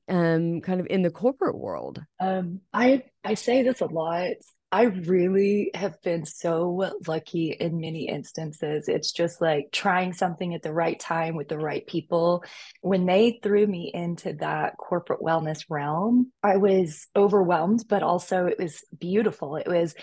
um 0.09 0.61
kind 0.61 0.81
of 0.81 0.87
in 0.88 1.02
the 1.02 1.11
corporate 1.11 1.59
world? 1.59 2.00
Um, 2.21 2.61
I 2.73 3.02
I 3.25 3.35
say 3.35 3.62
this 3.64 3.81
a 3.81 3.87
lot. 3.87 4.37
I 4.75 4.85
really 4.85 5.71
have 5.75 6.00
been 6.00 6.25
so 6.25 6.97
lucky 7.07 7.50
in 7.50 7.79
many 7.79 8.09
instances. 8.09 8.88
It's 8.88 9.12
just 9.12 9.43
like 9.43 9.71
trying 9.71 10.14
something 10.14 10.55
at 10.55 10.62
the 10.62 10.73
right 10.73 10.99
time 10.99 11.37
with 11.37 11.49
the 11.49 11.59
right 11.59 11.87
people. 11.87 12.43
When 12.81 13.05
they 13.05 13.38
threw 13.43 13.67
me 13.67 13.91
into 13.93 14.33
that 14.41 14.79
corporate 14.79 15.21
wellness 15.21 15.67
realm, 15.69 16.33
I 16.43 16.57
was 16.57 17.07
overwhelmed, 17.14 17.85
but 17.87 18.02
also 18.02 18.47
it 18.47 18.59
was 18.59 18.83
beautiful. 18.99 19.57
It 19.57 19.69
was 19.69 19.95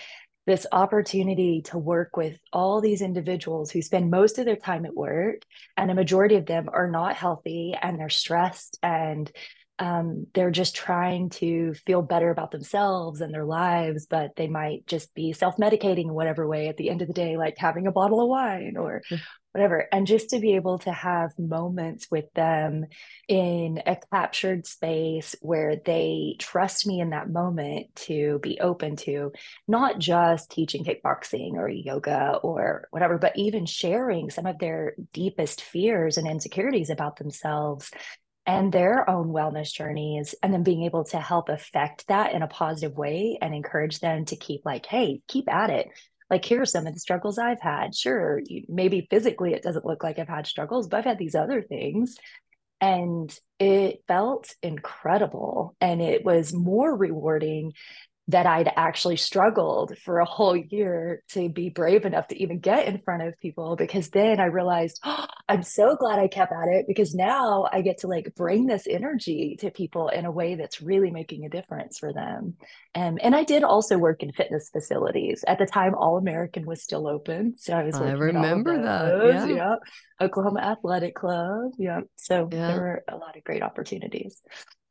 this 0.46 0.66
opportunity 0.70 1.62
to 1.62 1.76
work 1.76 2.16
with 2.16 2.38
all 2.52 2.80
these 2.80 3.02
individuals 3.02 3.72
who 3.72 3.82
spend 3.82 4.08
most 4.08 4.38
of 4.38 4.44
their 4.44 4.56
time 4.56 4.86
at 4.86 4.94
work, 4.94 5.42
and 5.76 5.90
a 5.90 5.94
majority 5.94 6.36
of 6.36 6.46
them 6.46 6.68
are 6.72 6.88
not 6.88 7.16
healthy 7.16 7.74
and 7.80 7.98
they're 7.98 8.08
stressed 8.08 8.78
and 8.84 9.30
um, 9.80 10.26
they're 10.34 10.50
just 10.50 10.76
trying 10.76 11.30
to 11.30 11.72
feel 11.72 12.02
better 12.02 12.30
about 12.30 12.50
themselves 12.50 13.22
and 13.22 13.32
their 13.32 13.46
lives, 13.46 14.06
but 14.06 14.36
they 14.36 14.46
might 14.46 14.86
just 14.86 15.14
be 15.14 15.32
self 15.32 15.56
medicating 15.56 16.04
in 16.04 16.14
whatever 16.14 16.46
way 16.46 16.68
at 16.68 16.76
the 16.76 16.90
end 16.90 17.00
of 17.00 17.08
the 17.08 17.14
day, 17.14 17.38
like 17.38 17.56
having 17.56 17.86
a 17.86 17.92
bottle 17.92 18.20
of 18.20 18.28
wine 18.28 18.76
or 18.76 19.00
whatever. 19.52 19.88
And 19.90 20.06
just 20.06 20.30
to 20.30 20.38
be 20.38 20.54
able 20.54 20.80
to 20.80 20.92
have 20.92 21.30
moments 21.38 22.08
with 22.10 22.30
them 22.34 22.84
in 23.26 23.82
a 23.86 23.96
captured 24.12 24.66
space 24.66 25.34
where 25.40 25.76
they 25.76 26.36
trust 26.38 26.86
me 26.86 27.00
in 27.00 27.10
that 27.10 27.30
moment 27.30 27.94
to 28.06 28.38
be 28.42 28.60
open 28.60 28.96
to 28.96 29.32
not 29.66 29.98
just 29.98 30.50
teaching 30.50 30.84
kickboxing 30.84 31.54
or 31.54 31.70
yoga 31.70 32.38
or 32.42 32.86
whatever, 32.90 33.16
but 33.16 33.36
even 33.36 33.64
sharing 33.64 34.28
some 34.28 34.44
of 34.44 34.58
their 34.58 34.94
deepest 35.14 35.62
fears 35.62 36.18
and 36.18 36.28
insecurities 36.28 36.90
about 36.90 37.16
themselves 37.16 37.90
and 38.46 38.72
their 38.72 39.08
own 39.08 39.28
wellness 39.28 39.72
journeys 39.72 40.34
and 40.42 40.52
then 40.52 40.62
being 40.62 40.84
able 40.84 41.04
to 41.04 41.18
help 41.18 41.48
affect 41.48 42.06
that 42.08 42.32
in 42.32 42.42
a 42.42 42.48
positive 42.48 42.96
way 42.96 43.38
and 43.40 43.54
encourage 43.54 44.00
them 44.00 44.24
to 44.24 44.36
keep 44.36 44.62
like 44.64 44.86
hey 44.86 45.20
keep 45.28 45.48
at 45.52 45.70
it. 45.70 45.88
Like 46.28 46.44
here 46.44 46.62
are 46.62 46.66
some 46.66 46.86
of 46.86 46.94
the 46.94 47.00
struggles 47.00 47.38
i've 47.38 47.60
had. 47.60 47.94
Sure 47.94 48.40
maybe 48.68 49.06
physically 49.10 49.52
it 49.52 49.62
doesn't 49.62 49.84
look 49.84 50.02
like 50.02 50.18
i've 50.18 50.28
had 50.28 50.46
struggles 50.46 50.88
but 50.88 50.98
i've 50.98 51.04
had 51.04 51.18
these 51.18 51.34
other 51.34 51.62
things. 51.62 52.16
And 52.82 53.30
it 53.58 54.04
felt 54.08 54.54
incredible 54.62 55.76
and 55.82 56.00
it 56.00 56.24
was 56.24 56.54
more 56.54 56.96
rewarding 56.96 57.74
that 58.28 58.46
I'd 58.46 58.70
actually 58.76 59.16
struggled 59.16 59.96
for 59.98 60.20
a 60.20 60.24
whole 60.24 60.56
year 60.56 61.22
to 61.30 61.48
be 61.48 61.68
brave 61.68 62.04
enough 62.04 62.28
to 62.28 62.40
even 62.40 62.60
get 62.60 62.86
in 62.86 63.00
front 63.00 63.22
of 63.22 63.38
people 63.40 63.74
because 63.76 64.10
then 64.10 64.38
I 64.38 64.46
realized 64.46 65.00
oh, 65.04 65.26
I'm 65.48 65.64
so 65.64 65.96
glad 65.96 66.20
I 66.20 66.28
kept 66.28 66.52
at 66.52 66.68
it 66.68 66.84
because 66.86 67.12
now 67.12 67.66
I 67.72 67.82
get 67.82 67.98
to 67.98 68.06
like 68.06 68.32
bring 68.36 68.66
this 68.66 68.86
energy 68.88 69.56
to 69.60 69.70
people 69.72 70.08
in 70.08 70.24
a 70.24 70.30
way 70.30 70.54
that's 70.54 70.80
really 70.80 71.10
making 71.10 71.44
a 71.44 71.48
difference 71.48 71.98
for 71.98 72.12
them. 72.12 72.54
Um, 72.94 73.18
and 73.20 73.34
I 73.34 73.42
did 73.42 73.64
also 73.64 73.98
work 73.98 74.22
in 74.22 74.30
fitness 74.30 74.70
facilities. 74.72 75.44
At 75.48 75.58
the 75.58 75.66
time, 75.66 75.96
All 75.96 76.18
American 76.18 76.66
was 76.66 76.84
still 76.84 77.08
open. 77.08 77.54
So 77.56 77.74
I 77.74 77.82
was 77.82 77.96
I 77.96 78.12
remember 78.12 78.80
that. 78.80 79.26
Yeah. 79.26 79.46
yeah. 79.46 79.74
Oklahoma 80.20 80.60
Athletic 80.60 81.16
Club. 81.16 81.72
Yeah. 81.78 82.02
So 82.14 82.48
yeah. 82.52 82.68
there 82.68 82.80
were 82.80 83.04
a 83.08 83.16
lot 83.16 83.36
of 83.36 83.42
great 83.42 83.62
opportunities. 83.62 84.40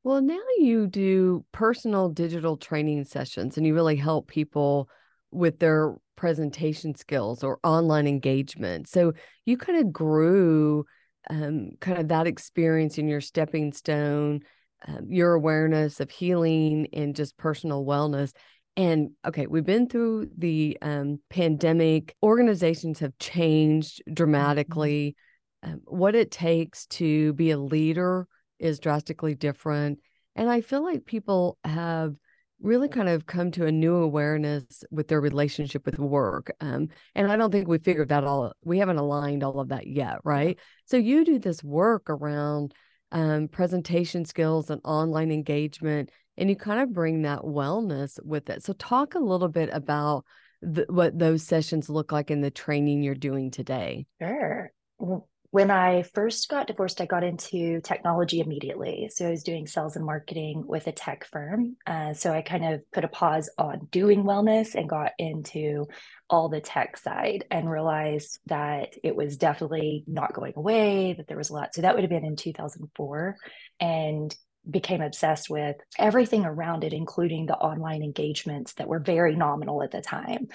Well, 0.03 0.21
now 0.21 0.39
you 0.57 0.87
do 0.87 1.45
personal 1.51 2.09
digital 2.09 2.55
training 2.55 3.05
sessions 3.05 3.57
and 3.57 3.65
you 3.67 3.75
really 3.75 3.97
help 3.97 4.27
people 4.27 4.89
with 5.31 5.59
their 5.59 5.95
presentation 6.15 6.95
skills 6.95 7.43
or 7.43 7.59
online 7.63 8.07
engagement. 8.07 8.87
So 8.87 9.13
you 9.45 9.57
kind 9.57 9.79
of 9.79 9.91
grew 9.91 10.85
um, 11.29 11.71
kind 11.81 11.99
of 11.99 12.07
that 12.07 12.27
experience 12.27 12.97
in 12.97 13.07
your 13.07 13.21
stepping 13.21 13.73
stone, 13.73 14.41
um, 14.87 15.07
your 15.09 15.33
awareness 15.33 15.99
of 15.99 16.09
healing 16.09 16.87
and 16.93 17.15
just 17.15 17.37
personal 17.37 17.85
wellness. 17.85 18.31
And 18.77 19.11
okay, 19.27 19.47
we've 19.47 19.65
been 19.65 19.89
through 19.89 20.29
the 20.37 20.77
um, 20.81 21.19
pandemic. 21.29 22.15
Organizations 22.23 22.99
have 22.99 23.17
changed 23.19 24.01
mm-hmm. 24.01 24.13
dramatically. 24.13 25.15
Um, 25.61 25.81
what 25.83 26.15
it 26.15 26.31
takes 26.31 26.85
to 26.87 27.33
be 27.33 27.51
a 27.51 27.57
leader 27.57 28.27
is 28.59 28.79
drastically 28.79 29.35
different. 29.35 29.99
And 30.35 30.49
I 30.49 30.61
feel 30.61 30.83
like 30.83 31.05
people 31.05 31.57
have 31.63 32.15
really 32.61 32.89
kind 32.89 33.07
of 33.07 33.25
come 33.25 33.51
to 33.51 33.65
a 33.65 33.71
new 33.71 33.95
awareness 33.95 34.83
with 34.91 35.07
their 35.07 35.21
relationship 35.21 35.85
with 35.85 35.97
work. 35.97 36.51
Um, 36.59 36.89
and 37.15 37.31
I 37.31 37.37
don't 37.37 37.51
think 37.51 37.67
we 37.67 37.77
figured 37.77 38.09
that 38.09 38.25
all, 38.25 38.51
we 38.63 38.79
haven't 38.79 38.97
aligned 38.97 39.43
all 39.43 39.59
of 39.59 39.69
that 39.69 39.87
yet, 39.87 40.17
right? 40.23 40.59
So 40.85 40.97
you 40.97 41.23
do 41.23 41.39
this 41.39 41.63
work 41.63 42.09
around 42.09 42.73
um, 43.11 43.47
presentation 43.47 44.25
skills 44.25 44.69
and 44.69 44.81
online 44.83 45.31
engagement, 45.31 46.11
and 46.37 46.49
you 46.49 46.55
kind 46.55 46.81
of 46.81 46.93
bring 46.93 47.21
that 47.23 47.39
wellness 47.39 48.19
with 48.23 48.49
it. 48.49 48.63
So 48.63 48.73
talk 48.73 49.15
a 49.15 49.19
little 49.19 49.47
bit 49.47 49.69
about 49.71 50.25
what 50.89 51.17
those 51.17 51.43
sessions 51.43 51.89
look 51.89 52.11
like 52.11 52.29
in 52.29 52.41
the 52.41 52.51
training 52.51 53.01
you're 53.01 53.15
doing 53.15 53.51
today. 53.51 54.05
Sure. 54.21 54.71
When 55.51 55.71
I 55.71 56.03
first 56.03 56.47
got 56.47 56.67
divorced, 56.67 57.01
I 57.01 57.05
got 57.05 57.23
into 57.23 57.81
technology 57.81 58.39
immediately. 58.39 59.09
So 59.11 59.27
I 59.27 59.31
was 59.31 59.43
doing 59.43 59.65
sales 59.65 59.95
and 59.95 60.05
marketing 60.05 60.63
with 60.67 60.85
a 60.85 60.91
tech 60.91 61.25
firm. 61.25 61.75
Uh, 61.87 62.13
so 62.13 62.31
I 62.31 62.43
kind 62.43 62.65
of 62.65 62.81
put 62.91 63.03
a 63.03 63.07
pause 63.07 63.49
on 63.57 63.87
doing 63.91 64.23
wellness 64.23 64.75
and 64.75 64.87
got 64.87 65.13
into 65.17 65.87
all 66.29 66.49
the 66.49 66.61
tech 66.61 66.97
side 66.97 67.45
and 67.49 67.69
realized 67.69 68.39
that 68.45 68.93
it 69.03 69.15
was 69.15 69.37
definitely 69.37 70.03
not 70.05 70.33
going 70.33 70.53
away, 70.55 71.13
that 71.13 71.27
there 71.27 71.37
was 71.37 71.49
a 71.49 71.53
lot. 71.53 71.73
So 71.73 71.81
that 71.81 71.95
would 71.95 72.03
have 72.03 72.11
been 72.11 72.25
in 72.25 72.35
2004. 72.35 73.35
And 73.79 74.35
became 74.69 75.01
obsessed 75.01 75.49
with 75.49 75.75
everything 75.97 76.45
around 76.45 76.83
it, 76.83 76.93
including 76.93 77.45
the 77.45 77.57
online 77.57 78.03
engagements 78.03 78.73
that 78.73 78.87
were 78.87 78.99
very 78.99 79.35
nominal 79.35 79.83
at 79.83 79.91
the 79.91 80.01
time. 80.01 80.47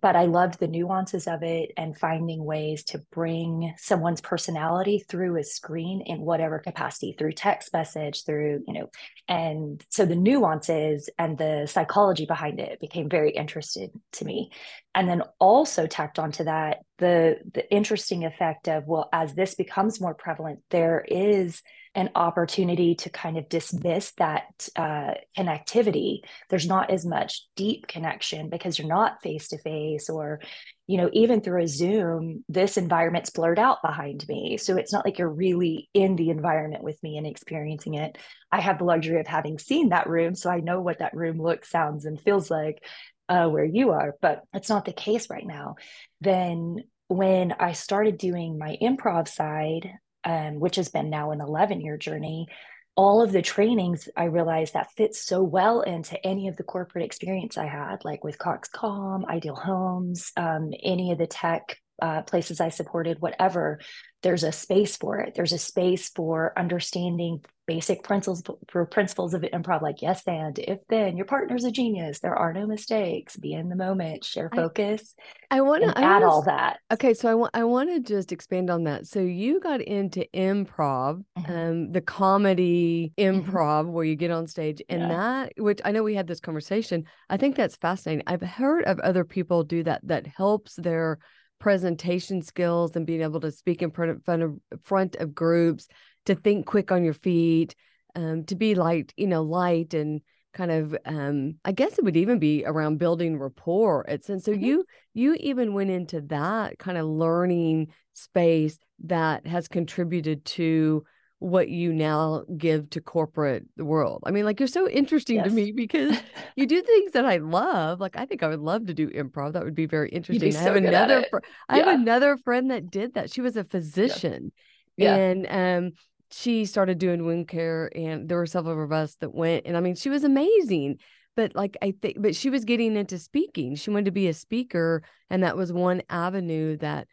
But 0.00 0.16
I 0.16 0.24
loved 0.24 0.58
the 0.58 0.68
nuances 0.68 1.26
of 1.26 1.42
it 1.42 1.72
and 1.76 1.96
finding 1.96 2.44
ways 2.44 2.84
to 2.84 3.02
bring 3.12 3.74
someone's 3.76 4.22
personality 4.22 5.04
through 5.06 5.38
a 5.38 5.44
screen 5.44 6.02
in 6.06 6.22
whatever 6.22 6.58
capacity, 6.58 7.14
through 7.18 7.32
text 7.32 7.72
message, 7.72 8.24
through, 8.24 8.64
you 8.66 8.72
know, 8.72 8.90
and 9.28 9.84
so 9.90 10.06
the 10.06 10.16
nuances 10.16 11.10
and 11.18 11.36
the 11.36 11.66
psychology 11.66 12.24
behind 12.24 12.58
it 12.58 12.80
became 12.80 13.08
very 13.08 13.32
interested 13.32 13.90
to 14.12 14.24
me. 14.24 14.50
And 14.94 15.08
then 15.08 15.22
also 15.38 15.86
tacked 15.86 16.18
onto 16.18 16.44
that 16.44 16.78
the 16.98 17.38
the 17.52 17.70
interesting 17.72 18.24
effect 18.24 18.68
of, 18.68 18.86
well, 18.86 19.08
as 19.12 19.34
this 19.34 19.54
becomes 19.54 20.00
more 20.00 20.14
prevalent, 20.14 20.60
there 20.70 21.04
is 21.06 21.62
an 21.94 22.08
opportunity 22.14 22.94
to 22.94 23.10
kind 23.10 23.36
of 23.36 23.48
dismiss 23.50 24.12
that 24.12 24.68
uh, 24.76 25.12
connectivity. 25.36 26.20
There's 26.48 26.66
not 26.66 26.90
as 26.90 27.04
much 27.04 27.46
deep 27.54 27.86
connection 27.86 28.48
because 28.48 28.78
you're 28.78 28.88
not 28.88 29.20
face 29.22 29.48
to 29.48 29.58
face, 29.58 30.08
or, 30.08 30.40
you 30.86 30.96
know, 30.96 31.10
even 31.12 31.42
through 31.42 31.62
a 31.62 31.68
Zoom, 31.68 32.44
this 32.48 32.78
environment's 32.78 33.30
blurred 33.30 33.58
out 33.58 33.82
behind 33.82 34.26
me. 34.26 34.56
So 34.56 34.76
it's 34.76 34.92
not 34.92 35.04
like 35.04 35.18
you're 35.18 35.28
really 35.28 35.90
in 35.92 36.16
the 36.16 36.30
environment 36.30 36.82
with 36.82 37.02
me 37.02 37.18
and 37.18 37.26
experiencing 37.26 37.94
it. 37.94 38.16
I 38.50 38.60
have 38.60 38.78
the 38.78 38.84
luxury 38.84 39.20
of 39.20 39.26
having 39.26 39.58
seen 39.58 39.90
that 39.90 40.08
room. 40.08 40.34
So 40.34 40.50
I 40.50 40.60
know 40.60 40.80
what 40.80 41.00
that 41.00 41.14
room 41.14 41.40
looks, 41.40 41.70
sounds, 41.70 42.06
and 42.06 42.18
feels 42.18 42.50
like 42.50 42.82
uh, 43.28 43.48
where 43.48 43.64
you 43.64 43.90
are, 43.90 44.16
but 44.22 44.42
it's 44.54 44.68
not 44.70 44.86
the 44.86 44.92
case 44.92 45.28
right 45.28 45.46
now. 45.46 45.76
Then 46.22 46.84
when 47.08 47.52
I 47.52 47.72
started 47.72 48.16
doing 48.16 48.58
my 48.58 48.78
improv 48.80 49.28
side, 49.28 49.92
um, 50.24 50.60
which 50.60 50.76
has 50.76 50.88
been 50.88 51.10
now 51.10 51.30
an 51.30 51.40
11 51.40 51.80
year 51.80 51.96
journey, 51.96 52.48
all 52.94 53.22
of 53.22 53.32
the 53.32 53.42
trainings 53.42 54.08
I 54.16 54.24
realized 54.24 54.74
that 54.74 54.92
fits 54.92 55.24
so 55.24 55.42
well 55.42 55.80
into 55.80 56.24
any 56.26 56.48
of 56.48 56.56
the 56.56 56.62
corporate 56.62 57.04
experience 57.04 57.56
I 57.56 57.66
had, 57.66 58.04
like 58.04 58.22
with 58.22 58.38
Coxcom, 58.38 59.26
Ideal 59.26 59.54
Homes, 59.54 60.32
um, 60.36 60.72
any 60.82 61.12
of 61.12 61.18
the 61.18 61.26
tech 61.26 61.78
uh, 62.00 62.22
places 62.22 62.60
I 62.60 62.68
supported, 62.68 63.20
whatever, 63.20 63.80
there's 64.22 64.44
a 64.44 64.52
space 64.52 64.96
for 64.96 65.20
it. 65.20 65.34
There's 65.34 65.52
a 65.52 65.58
space 65.58 66.10
for 66.10 66.52
understanding 66.56 67.44
basic 67.66 68.02
principles 68.02 68.42
for 68.68 68.84
principles 68.86 69.34
of 69.34 69.42
improv, 69.42 69.82
like 69.82 70.02
yes 70.02 70.22
and, 70.26 70.58
if 70.58 70.78
then, 70.88 71.16
your 71.16 71.26
partner's 71.26 71.64
a 71.64 71.70
genius. 71.70 72.20
There 72.20 72.34
are 72.34 72.52
no 72.52 72.66
mistakes. 72.66 73.36
Be 73.36 73.52
in 73.52 73.68
the 73.68 73.76
moment. 73.76 74.24
Share 74.24 74.50
focus. 74.50 75.14
I, 75.50 75.58
I 75.58 75.60
want 75.60 75.84
to 75.84 75.98
add 75.98 76.22
all 76.22 76.42
that. 76.42 76.78
Okay, 76.92 77.14
so 77.14 77.28
I 77.28 77.34
want 77.34 77.54
I 77.54 77.64
want 77.64 77.90
to 77.90 78.00
just 78.00 78.32
expand 78.32 78.70
on 78.70 78.84
that. 78.84 79.06
So 79.06 79.20
you 79.20 79.60
got 79.60 79.80
into 79.80 80.26
improv, 80.34 81.22
mm-hmm. 81.38 81.52
um, 81.52 81.92
the 81.92 82.00
comedy 82.00 83.12
mm-hmm. 83.16 83.50
improv 83.50 83.86
where 83.90 84.04
you 84.04 84.16
get 84.16 84.30
on 84.30 84.46
stage, 84.46 84.82
and 84.88 85.02
yeah. 85.02 85.08
that 85.08 85.52
which 85.56 85.80
I 85.84 85.92
know 85.92 86.02
we 86.02 86.14
had 86.14 86.26
this 86.26 86.40
conversation. 86.40 87.04
I 87.30 87.36
think 87.36 87.56
that's 87.56 87.76
fascinating. 87.76 88.24
I've 88.26 88.42
heard 88.42 88.84
of 88.84 88.98
other 89.00 89.24
people 89.24 89.64
do 89.64 89.82
that 89.84 90.00
that 90.04 90.26
helps 90.26 90.74
their 90.76 91.18
presentation 91.62 92.42
skills 92.42 92.96
and 92.96 93.06
being 93.06 93.22
able 93.22 93.38
to 93.38 93.52
speak 93.52 93.82
in 93.82 93.92
front 93.92 94.10
of, 94.10 94.24
front 94.24 94.42
of, 94.42 94.58
front 94.82 95.14
of 95.16 95.32
groups, 95.32 95.86
to 96.26 96.34
think 96.34 96.66
quick 96.66 96.92
on 96.92 97.04
your 97.04 97.14
feet, 97.14 97.74
um, 98.14 98.44
to 98.44 98.54
be 98.54 98.74
light, 98.74 99.12
you 99.16 99.26
know, 99.26 99.42
light 99.42 99.94
and 99.94 100.20
kind 100.52 100.70
of 100.70 100.94
um 101.06 101.54
i 101.64 101.72
guess 101.72 101.96
it 101.96 102.04
would 102.04 102.14
even 102.14 102.38
be 102.38 102.62
around 102.66 102.98
building 102.98 103.38
rapport 103.38 104.04
it's 104.06 104.28
and 104.28 104.42
so 104.42 104.52
mm-hmm. 104.52 104.64
you 104.64 104.84
you 105.14 105.34
even 105.40 105.72
went 105.72 105.88
into 105.88 106.20
that 106.20 106.78
kind 106.78 106.98
of 106.98 107.06
learning 107.06 107.90
space 108.12 108.78
that 109.02 109.46
has 109.46 109.66
contributed 109.66 110.44
to 110.44 111.02
what 111.42 111.68
you 111.68 111.92
now 111.92 112.44
give 112.56 112.88
to 112.90 113.00
corporate 113.00 113.64
world. 113.76 114.22
I 114.24 114.30
mean, 114.30 114.44
like 114.44 114.60
you're 114.60 114.68
so 114.68 114.88
interesting 114.88 115.36
yes. 115.36 115.46
to 115.48 115.52
me 115.52 115.72
because 115.72 116.16
you 116.56 116.66
do 116.66 116.80
things 116.82 117.12
that 117.12 117.24
I 117.24 117.38
love. 117.38 118.00
Like 118.00 118.16
I 118.16 118.26
think 118.26 118.44
I 118.44 118.48
would 118.48 118.60
love 118.60 118.86
to 118.86 118.94
do 118.94 119.10
improv. 119.10 119.54
That 119.54 119.64
would 119.64 119.74
be 119.74 119.86
very 119.86 120.08
interesting. 120.10 120.52
So 120.52 120.60
I 120.60 120.62
have 120.62 120.76
another 120.76 121.24
fr- 121.28 121.40
I 121.68 121.78
have 121.78 121.88
another 121.88 122.36
friend 122.36 122.70
that 122.70 122.90
did 122.90 123.14
that. 123.14 123.32
She 123.32 123.40
was 123.40 123.56
a 123.56 123.64
physician. 123.64 124.52
Yeah. 124.96 125.16
yeah. 125.16 125.22
And 125.22 125.46
um 125.50 125.92
she 126.32 126.64
started 126.64 126.98
doing 126.98 127.24
wound 127.24 127.48
care 127.48 127.90
and 127.94 128.28
there 128.28 128.38
were 128.38 128.46
several 128.46 128.82
of 128.82 128.92
us 128.92 129.16
that 129.16 129.34
went 129.34 129.66
and 129.66 129.76
I 129.76 129.80
mean 129.80 129.94
she 129.94 130.08
was 130.08 130.24
amazing. 130.24 130.98
But 131.36 131.54
like 131.54 131.76
I 131.82 131.94
think 132.02 132.16
but 132.20 132.34
she 132.34 132.50
was 132.50 132.64
getting 132.64 132.96
into 132.96 133.18
speaking. 133.18 133.74
She 133.76 133.90
wanted 133.90 134.06
to 134.06 134.10
be 134.10 134.28
a 134.28 134.34
speaker 134.34 135.02
and 135.30 135.42
that 135.42 135.56
was 135.56 135.72
one 135.72 136.02
avenue 136.08 136.76
that 136.78 137.06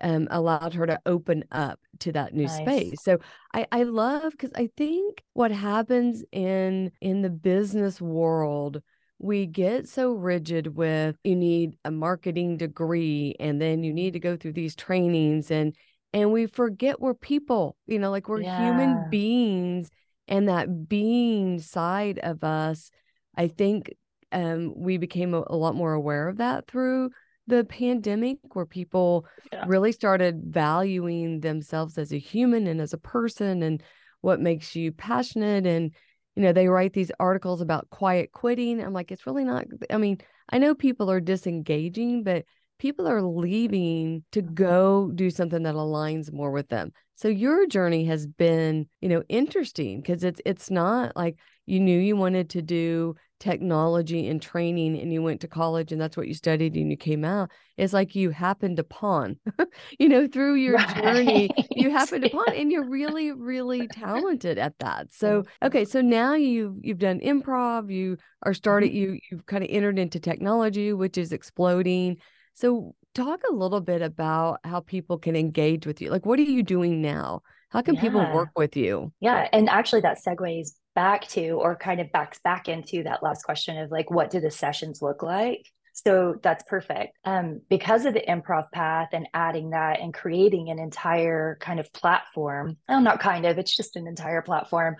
um, 0.00 0.28
allowed 0.30 0.74
her 0.74 0.86
to 0.86 1.00
open 1.06 1.44
up 1.50 1.80
to 2.00 2.12
that 2.12 2.34
new 2.34 2.44
nice. 2.44 2.56
space. 2.56 3.02
So 3.02 3.18
I, 3.54 3.66
I 3.72 3.82
love 3.84 4.32
because 4.32 4.52
I 4.54 4.68
think 4.76 5.22
what 5.32 5.50
happens 5.50 6.22
in 6.32 6.92
in 7.00 7.22
the 7.22 7.30
business 7.30 8.00
world, 8.00 8.82
we 9.18 9.46
get 9.46 9.88
so 9.88 10.12
rigid 10.12 10.76
with 10.76 11.16
you 11.24 11.36
need 11.36 11.76
a 11.84 11.90
marketing 11.90 12.58
degree 12.58 13.34
and 13.40 13.60
then 13.60 13.82
you 13.82 13.92
need 13.92 14.12
to 14.12 14.20
go 14.20 14.36
through 14.36 14.52
these 14.52 14.76
trainings 14.76 15.50
and 15.50 15.74
and 16.16 16.32
we 16.32 16.46
forget 16.46 16.98
we're 16.98 17.12
people, 17.12 17.76
you 17.86 17.98
know, 17.98 18.10
like 18.10 18.26
we're 18.26 18.40
yeah. 18.40 18.58
human 18.58 19.10
beings 19.10 19.90
and 20.26 20.48
that 20.48 20.88
being 20.88 21.60
side 21.60 22.18
of 22.20 22.42
us, 22.42 22.90
I 23.36 23.48
think 23.48 23.92
um, 24.32 24.72
we 24.74 24.96
became 24.96 25.34
a, 25.34 25.44
a 25.46 25.54
lot 25.54 25.74
more 25.74 25.92
aware 25.92 26.26
of 26.28 26.38
that 26.38 26.68
through 26.68 27.10
the 27.46 27.64
pandemic 27.64 28.38
where 28.54 28.64
people 28.64 29.26
yeah. 29.52 29.64
really 29.66 29.92
started 29.92 30.40
valuing 30.46 31.40
themselves 31.40 31.98
as 31.98 32.14
a 32.14 32.18
human 32.18 32.66
and 32.66 32.80
as 32.80 32.94
a 32.94 32.98
person 32.98 33.62
and 33.62 33.82
what 34.22 34.40
makes 34.40 34.74
you 34.74 34.92
passionate 34.92 35.66
and 35.66 35.92
you 36.34 36.42
know 36.42 36.52
they 36.54 36.66
write 36.66 36.94
these 36.94 37.12
articles 37.20 37.60
about 37.60 37.88
quiet 37.90 38.32
quitting 38.32 38.82
i'm 38.82 38.92
like 38.92 39.12
it's 39.12 39.26
really 39.26 39.44
not 39.44 39.64
i 39.90 39.96
mean 39.96 40.18
i 40.48 40.58
know 40.58 40.74
people 40.74 41.08
are 41.08 41.20
disengaging 41.20 42.24
but 42.24 42.44
people 42.78 43.08
are 43.08 43.22
leaving 43.22 44.24
to 44.32 44.42
mm-hmm. 44.42 44.54
go 44.54 45.10
do 45.14 45.30
something 45.30 45.62
that 45.62 45.74
aligns 45.74 46.32
more 46.32 46.50
with 46.50 46.68
them 46.68 46.92
so 47.16 47.28
your 47.28 47.66
journey 47.66 48.04
has 48.04 48.26
been 48.26 48.86
you 49.00 49.08
know 49.08 49.22
interesting 49.28 50.00
because 50.00 50.24
it's 50.24 50.40
it's 50.44 50.70
not 50.70 51.16
like 51.16 51.36
you 51.66 51.80
knew 51.80 51.98
you 51.98 52.16
wanted 52.16 52.48
to 52.50 52.62
do 52.62 53.14
technology 53.38 54.28
and 54.28 54.40
training 54.40 54.98
and 54.98 55.12
you 55.12 55.22
went 55.22 55.42
to 55.42 55.48
college 55.48 55.92
and 55.92 56.00
that's 56.00 56.16
what 56.16 56.26
you 56.26 56.32
studied 56.32 56.74
and 56.74 56.90
you 56.90 56.96
came 56.96 57.22
out 57.22 57.50
it's 57.76 57.92
like 57.92 58.14
you 58.14 58.30
happened 58.30 58.78
upon 58.78 59.36
you 59.98 60.08
know 60.08 60.26
through 60.26 60.54
your 60.54 60.74
right. 60.74 60.96
journey 60.96 61.50
you 61.70 61.90
happened 61.90 62.24
upon 62.24 62.50
and 62.54 62.72
you're 62.72 62.88
really 62.88 63.32
really 63.32 63.86
talented 63.88 64.56
at 64.56 64.78
that 64.78 65.12
so 65.12 65.42
okay 65.62 65.84
so 65.84 66.00
now 66.00 66.32
you've 66.34 66.76
you've 66.80 66.98
done 66.98 67.20
improv 67.20 67.92
you 67.92 68.16
are 68.42 68.54
started 68.54 68.88
mm-hmm. 68.88 69.14
you 69.14 69.20
you've 69.30 69.44
kind 69.44 69.62
of 69.62 69.68
entered 69.70 69.98
into 69.98 70.18
technology 70.18 70.94
which 70.94 71.18
is 71.18 71.30
exploding 71.30 72.16
so 72.56 72.94
talk 73.14 73.40
a 73.48 73.52
little 73.52 73.80
bit 73.80 74.02
about 74.02 74.58
how 74.64 74.80
people 74.80 75.18
can 75.18 75.36
engage 75.36 75.86
with 75.86 76.00
you 76.00 76.10
like 76.10 76.26
what 76.26 76.38
are 76.38 76.42
you 76.42 76.62
doing 76.62 77.00
now? 77.00 77.42
How 77.68 77.82
can 77.82 77.94
yeah. 77.94 78.00
people 78.00 78.32
work 78.32 78.50
with 78.56 78.76
you? 78.76 79.12
Yeah 79.20 79.48
and 79.52 79.68
actually 79.68 80.00
that 80.02 80.18
segues 80.26 80.70
back 80.94 81.28
to 81.28 81.50
or 81.50 81.76
kind 81.76 82.00
of 82.00 82.10
backs 82.10 82.40
back 82.42 82.68
into 82.68 83.02
that 83.04 83.22
last 83.22 83.44
question 83.44 83.78
of 83.78 83.90
like 83.90 84.10
what 84.10 84.30
do 84.30 84.40
the 84.40 84.50
sessions 84.50 85.00
look 85.02 85.22
like? 85.22 85.66
So 85.92 86.34
that's 86.42 86.62
perfect. 86.64 87.16
Um, 87.24 87.62
because 87.70 88.04
of 88.04 88.12
the 88.12 88.20
improv 88.20 88.70
path 88.70 89.08
and 89.12 89.26
adding 89.32 89.70
that 89.70 90.00
and 90.00 90.12
creating 90.12 90.68
an 90.68 90.78
entire 90.78 91.56
kind 91.60 91.80
of 91.80 91.90
platform 91.92 92.76
well 92.88 93.00
not 93.00 93.20
kind 93.20 93.46
of 93.46 93.58
it's 93.58 93.74
just 93.74 93.96
an 93.96 94.06
entire 94.06 94.42
platform 94.42 94.96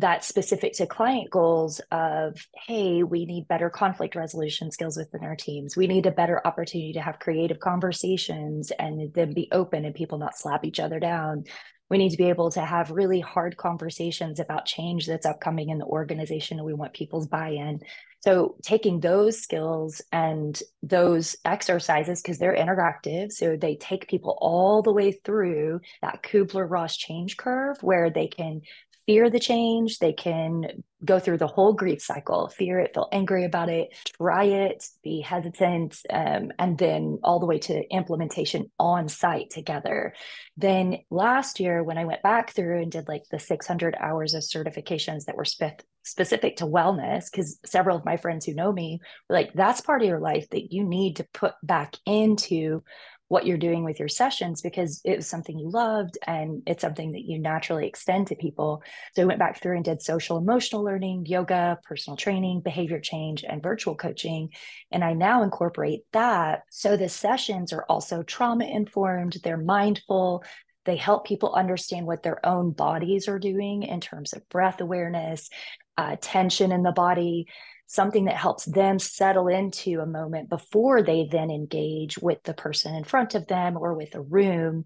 that's 0.00 0.26
specific 0.26 0.72
to 0.72 0.86
client 0.86 1.30
goals 1.30 1.80
of 1.92 2.34
hey 2.66 3.02
we 3.02 3.26
need 3.26 3.46
better 3.48 3.68
conflict 3.68 4.16
resolution 4.16 4.70
skills 4.70 4.96
within 4.96 5.22
our 5.22 5.36
teams. 5.36 5.76
We 5.76 5.86
need 5.86 6.06
a 6.06 6.10
better 6.10 6.40
opportunity 6.46 6.94
to 6.94 7.02
have 7.02 7.18
creative 7.18 7.60
conversations 7.60 8.72
and 8.78 9.12
then 9.12 9.34
be 9.34 9.48
open 9.52 9.84
and 9.84 9.94
people 9.94 10.18
not 10.18 10.38
slap 10.38 10.64
each 10.64 10.80
other 10.80 10.98
down. 11.00 11.44
We 11.90 11.98
need 11.98 12.10
to 12.10 12.16
be 12.16 12.28
able 12.28 12.50
to 12.52 12.60
have 12.60 12.92
really 12.92 13.20
hard 13.20 13.56
conversations 13.56 14.40
about 14.40 14.64
change 14.64 15.06
that's 15.06 15.26
upcoming 15.26 15.70
in 15.70 15.78
the 15.78 15.84
organization 15.84 16.58
and 16.58 16.66
we 16.66 16.72
want 16.72 16.94
people's 16.94 17.26
buy-in. 17.26 17.80
So 18.20 18.56
taking 18.62 19.00
those 19.00 19.40
skills 19.40 20.00
and 20.12 20.60
those 20.82 21.36
exercises 21.44 22.22
because 22.22 22.38
they're 22.38 22.54
interactive 22.54 23.32
so 23.32 23.56
they 23.56 23.76
take 23.76 24.08
people 24.08 24.38
all 24.40 24.82
the 24.82 24.92
way 24.92 25.12
through 25.12 25.80
that 26.00 26.22
kubler-ross 26.22 26.96
change 26.96 27.36
curve 27.36 27.82
where 27.82 28.10
they 28.10 28.28
can 28.28 28.62
fear 29.06 29.30
the 29.30 29.40
change. 29.40 29.98
They 29.98 30.12
can 30.12 30.82
go 31.04 31.18
through 31.18 31.38
the 31.38 31.46
whole 31.46 31.72
grief 31.72 32.02
cycle 32.02 32.48
fear 32.48 32.78
it, 32.78 32.92
feel 32.94 33.08
angry 33.12 33.44
about 33.44 33.68
it, 33.68 33.88
try 34.18 34.44
it, 34.44 34.84
be 35.02 35.20
hesitant, 35.20 35.98
um, 36.10 36.52
and 36.58 36.76
then 36.76 37.18
all 37.22 37.40
the 37.40 37.46
way 37.46 37.58
to 37.58 37.82
implementation 37.90 38.70
on 38.78 39.08
site 39.08 39.50
together. 39.50 40.14
Then 40.56 40.98
last 41.10 41.60
year, 41.60 41.82
when 41.82 41.98
I 41.98 42.04
went 42.04 42.22
back 42.22 42.52
through 42.52 42.82
and 42.82 42.92
did 42.92 43.08
like 43.08 43.22
the 43.30 43.38
600 43.38 43.96
hours 43.98 44.34
of 44.34 44.42
certifications 44.42 45.24
that 45.24 45.36
were 45.36 45.44
spe- 45.44 45.82
specific 46.02 46.56
to 46.56 46.66
wellness, 46.66 47.30
because 47.30 47.58
several 47.64 47.96
of 47.96 48.04
my 48.04 48.16
friends 48.16 48.44
who 48.44 48.54
know 48.54 48.72
me 48.72 49.00
were 49.28 49.36
like, 49.36 49.52
that's 49.54 49.80
part 49.80 50.02
of 50.02 50.08
your 50.08 50.20
life 50.20 50.48
that 50.50 50.72
you 50.72 50.84
need 50.84 51.16
to 51.16 51.26
put 51.32 51.54
back 51.62 51.96
into 52.04 52.82
what 53.30 53.46
you're 53.46 53.56
doing 53.56 53.84
with 53.84 54.00
your 54.00 54.08
sessions 54.08 54.60
because 54.60 55.00
it 55.04 55.14
was 55.14 55.26
something 55.28 55.56
you 55.56 55.70
loved 55.70 56.18
and 56.26 56.64
it's 56.66 56.80
something 56.80 57.12
that 57.12 57.22
you 57.22 57.38
naturally 57.38 57.86
extend 57.86 58.26
to 58.26 58.34
people. 58.34 58.82
So 59.14 59.22
I 59.22 59.24
went 59.24 59.38
back 59.38 59.62
through 59.62 59.76
and 59.76 59.84
did 59.84 60.02
social 60.02 60.36
emotional 60.36 60.82
learning, 60.82 61.26
yoga, 61.26 61.78
personal 61.84 62.16
training, 62.16 62.62
behavior 62.62 62.98
change, 62.98 63.44
and 63.48 63.62
virtual 63.62 63.94
coaching. 63.94 64.48
And 64.90 65.04
I 65.04 65.12
now 65.12 65.44
incorporate 65.44 66.00
that. 66.12 66.62
So 66.70 66.96
the 66.96 67.08
sessions 67.08 67.72
are 67.72 67.84
also 67.88 68.24
trauma 68.24 68.64
informed, 68.64 69.36
they're 69.44 69.56
mindful. 69.56 70.42
They 70.84 70.96
help 70.96 71.24
people 71.24 71.54
understand 71.54 72.06
what 72.06 72.24
their 72.24 72.44
own 72.44 72.72
bodies 72.72 73.28
are 73.28 73.38
doing 73.38 73.84
in 73.84 74.00
terms 74.00 74.32
of 74.32 74.48
breath 74.48 74.80
awareness, 74.80 75.50
uh, 75.96 76.16
tension 76.20 76.72
in 76.72 76.82
the 76.82 76.90
body, 76.90 77.46
something 77.90 78.26
that 78.26 78.36
helps 78.36 78.66
them 78.66 79.00
settle 79.00 79.48
into 79.48 79.98
a 79.98 80.06
moment 80.06 80.48
before 80.48 81.02
they 81.02 81.28
then 81.28 81.50
engage 81.50 82.18
with 82.18 82.40
the 82.44 82.54
person 82.54 82.94
in 82.94 83.02
front 83.02 83.34
of 83.34 83.48
them 83.48 83.76
or 83.76 83.94
with 83.94 84.14
a 84.14 84.20
room 84.20 84.84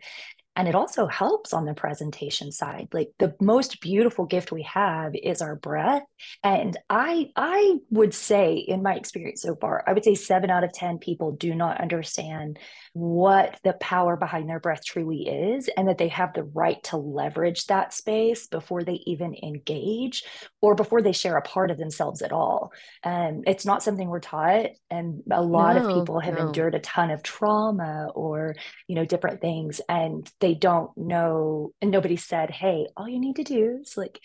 and 0.56 0.68
it 0.68 0.74
also 0.74 1.06
helps 1.06 1.52
on 1.52 1.64
the 1.64 1.74
presentation 1.74 2.52
side. 2.52 2.88
Like 2.92 3.10
the 3.18 3.34
most 3.40 3.80
beautiful 3.80 4.26
gift 4.26 4.52
we 4.52 4.62
have 4.62 5.12
is 5.14 5.42
our 5.42 5.56
breath. 5.56 6.02
And 6.42 6.76
i 6.90 7.30
i 7.36 7.76
would 7.90 8.14
say 8.14 8.56
in 8.56 8.82
my 8.82 8.94
experience 8.94 9.42
so 9.42 9.56
far 9.56 9.82
i 9.86 9.92
would 9.92 10.04
say 10.04 10.14
7 10.14 10.50
out 10.50 10.64
of 10.64 10.72
10 10.72 10.98
people 10.98 11.32
do 11.32 11.54
not 11.54 11.80
understand 11.80 12.58
what 12.94 13.58
the 13.64 13.72
power 13.74 14.16
behind 14.16 14.48
their 14.48 14.60
breath 14.60 14.84
truly 14.84 15.28
is 15.28 15.68
and 15.76 15.88
that 15.88 15.98
they 15.98 16.08
have 16.08 16.32
the 16.32 16.44
right 16.44 16.80
to 16.84 16.96
leverage 16.96 17.66
that 17.66 17.92
space 17.92 18.46
before 18.46 18.84
they 18.84 19.00
even 19.04 19.34
engage 19.42 20.22
or 20.62 20.76
before 20.76 21.02
they 21.02 21.10
share 21.10 21.36
a 21.36 21.42
part 21.42 21.72
of 21.72 21.76
themselves 21.76 22.22
at 22.22 22.32
all. 22.32 22.72
And 23.02 23.44
it's 23.48 23.66
not 23.66 23.82
something 23.82 24.08
we're 24.08 24.20
taught. 24.20 24.70
And 24.90 25.22
a 25.28 25.42
lot 25.42 25.74
no, 25.74 25.88
of 25.88 25.94
people 25.94 26.20
have 26.20 26.38
no. 26.38 26.46
endured 26.46 26.76
a 26.76 26.80
ton 26.80 27.10
of 27.10 27.24
trauma 27.24 28.10
or 28.14 28.54
you 28.86 28.94
know 28.94 29.04
different 29.04 29.40
things. 29.40 29.80
And 29.88 30.30
they 30.44 30.54
don't 30.54 30.90
know 30.98 31.72
and 31.80 31.90
nobody 31.90 32.16
said 32.16 32.50
hey 32.50 32.86
all 32.98 33.08
you 33.08 33.18
need 33.18 33.36
to 33.36 33.44
do 33.44 33.78
is 33.80 33.96
like 33.96 34.20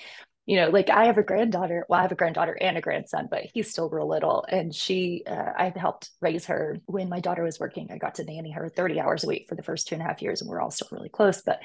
you 0.46 0.58
know 0.58 0.68
like 0.68 0.90
i 0.90 1.06
have 1.06 1.18
a 1.18 1.24
granddaughter 1.24 1.86
well 1.88 1.98
i 1.98 2.02
have 2.02 2.12
a 2.12 2.16
granddaughter 2.16 2.58
and 2.60 2.78
a 2.78 2.82
grandson 2.82 3.30
but 3.32 3.44
he's 3.54 3.72
still 3.72 3.90
real 3.90 4.10
little. 4.10 4.46
And 4.50 4.76
she 4.76 5.24
uh, 5.26 5.54
i 5.58 5.72
helped 5.74 6.10
raise 6.20 6.48
her. 6.48 6.78
When 6.88 7.08
my 7.08 7.22
daughter 7.22 7.42
was 7.42 7.58
working 7.58 7.88
i 7.90 7.98
got 7.98 8.16
to 8.16 8.26
nanny 8.26 8.52
her 8.52 8.68
30 8.68 9.00
hours 9.00 9.24
a 9.24 9.28
week 9.28 9.46
for 9.48 9.56
the 9.56 9.64
first 9.64 9.88
two 9.88 9.96
and 9.96 10.02
a 10.02 10.06
half 10.06 10.22
years 10.22 10.42
and 10.42 10.50
we're 10.50 10.60
all 10.60 10.72
still 10.72 10.90
really 10.92 11.08
close 11.08 11.42
but 11.42 11.62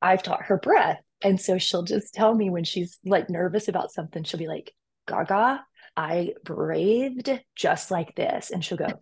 i've 0.00 0.22
taught 0.22 0.44
her 0.44 0.58
breath. 0.58 1.00
And 1.20 1.40
so 1.40 1.58
she'll 1.58 1.82
just 1.82 2.14
tell 2.14 2.32
me 2.32 2.48
when 2.48 2.62
she's 2.62 3.00
like 3.04 3.28
nervous 3.28 3.66
about 3.66 3.90
something 3.90 4.22
she'll 4.22 4.38
be 4.38 4.46
like 4.46 4.72
gaga 5.08 5.64
i 5.96 6.34
breathed 6.44 7.28
just 7.56 7.90
like 7.90 8.14
this. 8.14 8.52
And 8.52 8.64
she'll 8.64 8.78
go 8.78 9.00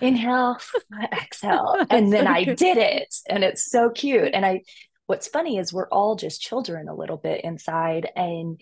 inhale, 0.00 0.58
exhale. 1.12 1.84
And 1.90 2.12
then 2.12 2.26
I 2.26 2.44
did 2.44 2.78
it. 2.78 3.14
And 3.28 3.44
it's 3.44 3.70
so 3.70 3.90
cute. 3.90 4.30
And 4.34 4.44
I, 4.44 4.62
what's 5.06 5.28
funny 5.28 5.58
is 5.58 5.72
we're 5.72 5.88
all 5.88 6.16
just 6.16 6.40
children 6.40 6.88
a 6.88 6.94
little 6.94 7.16
bit 7.16 7.44
inside. 7.44 8.10
And 8.16 8.60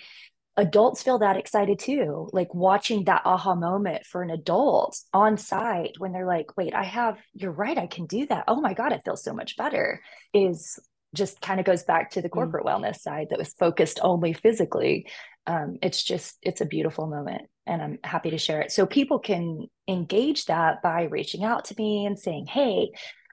adults 0.57 1.03
feel 1.03 1.19
that 1.19 1.37
excited 1.37 1.79
too. 1.79 2.29
Like 2.33 2.55
watching 2.55 3.05
that 3.05 3.23
aha 3.25 3.55
moment 3.55 4.05
for 4.07 4.23
an 4.23 4.31
adult 4.31 4.99
on 5.13 5.37
site 5.37 5.95
when 5.99 6.13
they're 6.13 6.27
like, 6.27 6.57
wait, 6.57 6.75
I 6.75 6.85
have, 6.85 7.19
you're 7.33 7.53
right, 7.53 7.79
I 7.79 7.87
can 7.87 8.07
do 8.07 8.27
that. 8.27 8.45
Oh 8.49 8.61
my 8.61 8.75
God, 8.75 8.93
it 8.93 9.03
feels 9.05 9.25
so 9.25 9.33
much 9.33 9.57
better. 9.57 10.03
Is 10.33 10.79
just 11.15 11.41
kind 11.41 11.59
of 11.59 11.67
goes 11.67 11.83
back 11.83 12.11
to 12.13 12.23
the 12.23 12.29
mm. 12.29 12.33
corporate 12.33 12.65
mm. 12.65 12.71
wellness 12.71 13.01
side 13.01 13.29
that 13.31 13.39
was 13.39 13.55
focused 13.55 13.99
only 14.03 14.33
physically. 14.33 15.09
Um, 15.47 15.79
it's 15.83 16.03
just, 16.03 16.37
it's 16.43 16.61
a 16.61 16.67
beautiful 16.67 17.07
moment. 17.07 17.49
And 17.67 17.83
I'm 17.83 17.99
happy 18.03 18.31
to 18.31 18.39
share 18.39 18.61
it. 18.61 18.73
So 18.73 18.87
people 18.87 19.19
can 19.19 19.67
engage 19.89 20.47
that 20.47 20.83
by 20.83 21.05
reaching 21.05 21.45
out 21.45 21.67
to 21.67 21.75
me 21.77 22.07
and 22.07 22.19
saying, 22.19 22.47
"Hey, 22.47 22.91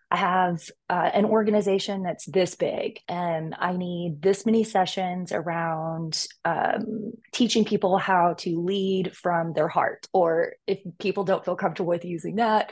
I 0.09 0.17
have 0.17 0.69
uh, 0.89 1.09
an 1.13 1.25
organization 1.25 2.01
that's 2.01 2.25
this 2.25 2.55
big, 2.55 3.01
and 3.09 3.53
I 3.59 3.75
need 3.75 4.21
this 4.21 4.45
many 4.45 4.63
sessions 4.63 5.33
around 5.33 6.25
um, 6.45 7.13
teaching 7.33 7.65
people 7.65 7.97
how 7.97 8.35
to 8.39 8.61
lead 8.61 9.15
from 9.15 9.51
their 9.51 9.67
heart. 9.67 10.07
Or 10.13 10.53
if 10.65 10.79
people 10.97 11.25
don't 11.25 11.43
feel 11.43 11.57
comfortable 11.57 11.89
with 11.89 12.05
using 12.05 12.37
that, 12.37 12.71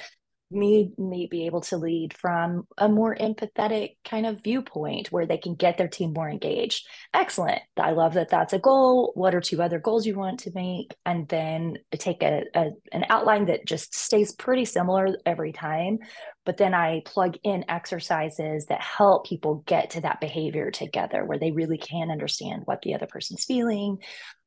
may 0.56 1.28
be 1.28 1.46
able 1.46 1.62
to 1.62 1.78
lead 1.78 2.14
from 2.14 2.66
a 2.78 2.90
more 2.90 3.16
empathetic 3.16 3.98
kind 4.04 4.26
of 4.26 4.44
viewpoint 4.44 5.12
where 5.12 5.26
they 5.26 5.38
can 5.38 5.56
get 5.56 5.78
their 5.78 5.88
team 5.88 6.14
more 6.14 6.30
engaged. 6.30 6.88
Excellent. 7.14 7.62
I 7.78 7.92
love 7.92 8.14
that 8.16 8.30
that's 8.30 8.54
a 8.54 8.60
goal. 8.60 9.12
What 9.16 9.36
are 9.36 9.42
two 9.42 9.62
other 9.62 9.80
goals 9.80 10.06
you 10.06 10.16
want 10.16 10.40
to 10.42 10.52
make? 10.56 10.96
And 11.06 11.28
then 11.28 11.78
take 11.92 12.24
a, 12.24 12.44
a 12.54 12.72
an 12.92 13.06
outline 13.10 13.46
that 13.46 13.66
just 13.66 13.94
stays 13.94 14.34
pretty 14.34 14.66
similar 14.66 15.18
every 15.26 15.52
time. 15.52 16.00
But 16.46 16.58
then 16.58 16.74
I 16.74 17.02
plug 17.06 17.38
in 17.44 17.66
exercises 17.70 18.68
that 18.68 18.82
help 18.82 19.26
people 19.26 19.64
get 19.66 19.92
to 19.92 20.02
that 20.02 20.22
behavior 20.22 20.72
together 20.72 21.26
where 21.26 21.40
they 21.40 21.52
really 21.52 21.78
can 21.78 22.12
understand 22.12 22.64
what 22.66 22.82
the 22.82 22.94
other 22.94 23.08
person's 23.08 23.46
feeling, 23.46 23.98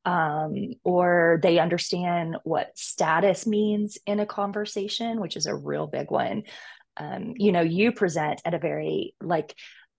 um, 0.04 0.54
or 0.84 1.40
they 1.42 1.58
understand 1.58 2.36
what 2.44 2.76
status 2.76 3.46
means 3.46 3.98
in 4.06 4.20
a 4.20 4.26
conversation, 4.26 5.20
which 5.20 5.36
is 5.36 5.46
a 5.46 5.54
real 5.54 5.86
big 5.86 6.10
one. 6.10 6.44
Um, 6.96 7.34
you 7.36 7.52
know, 7.52 7.60
you 7.60 7.92
present 7.92 8.40
at 8.44 8.54
a 8.54 8.58
very 8.58 9.14
like 9.20 9.54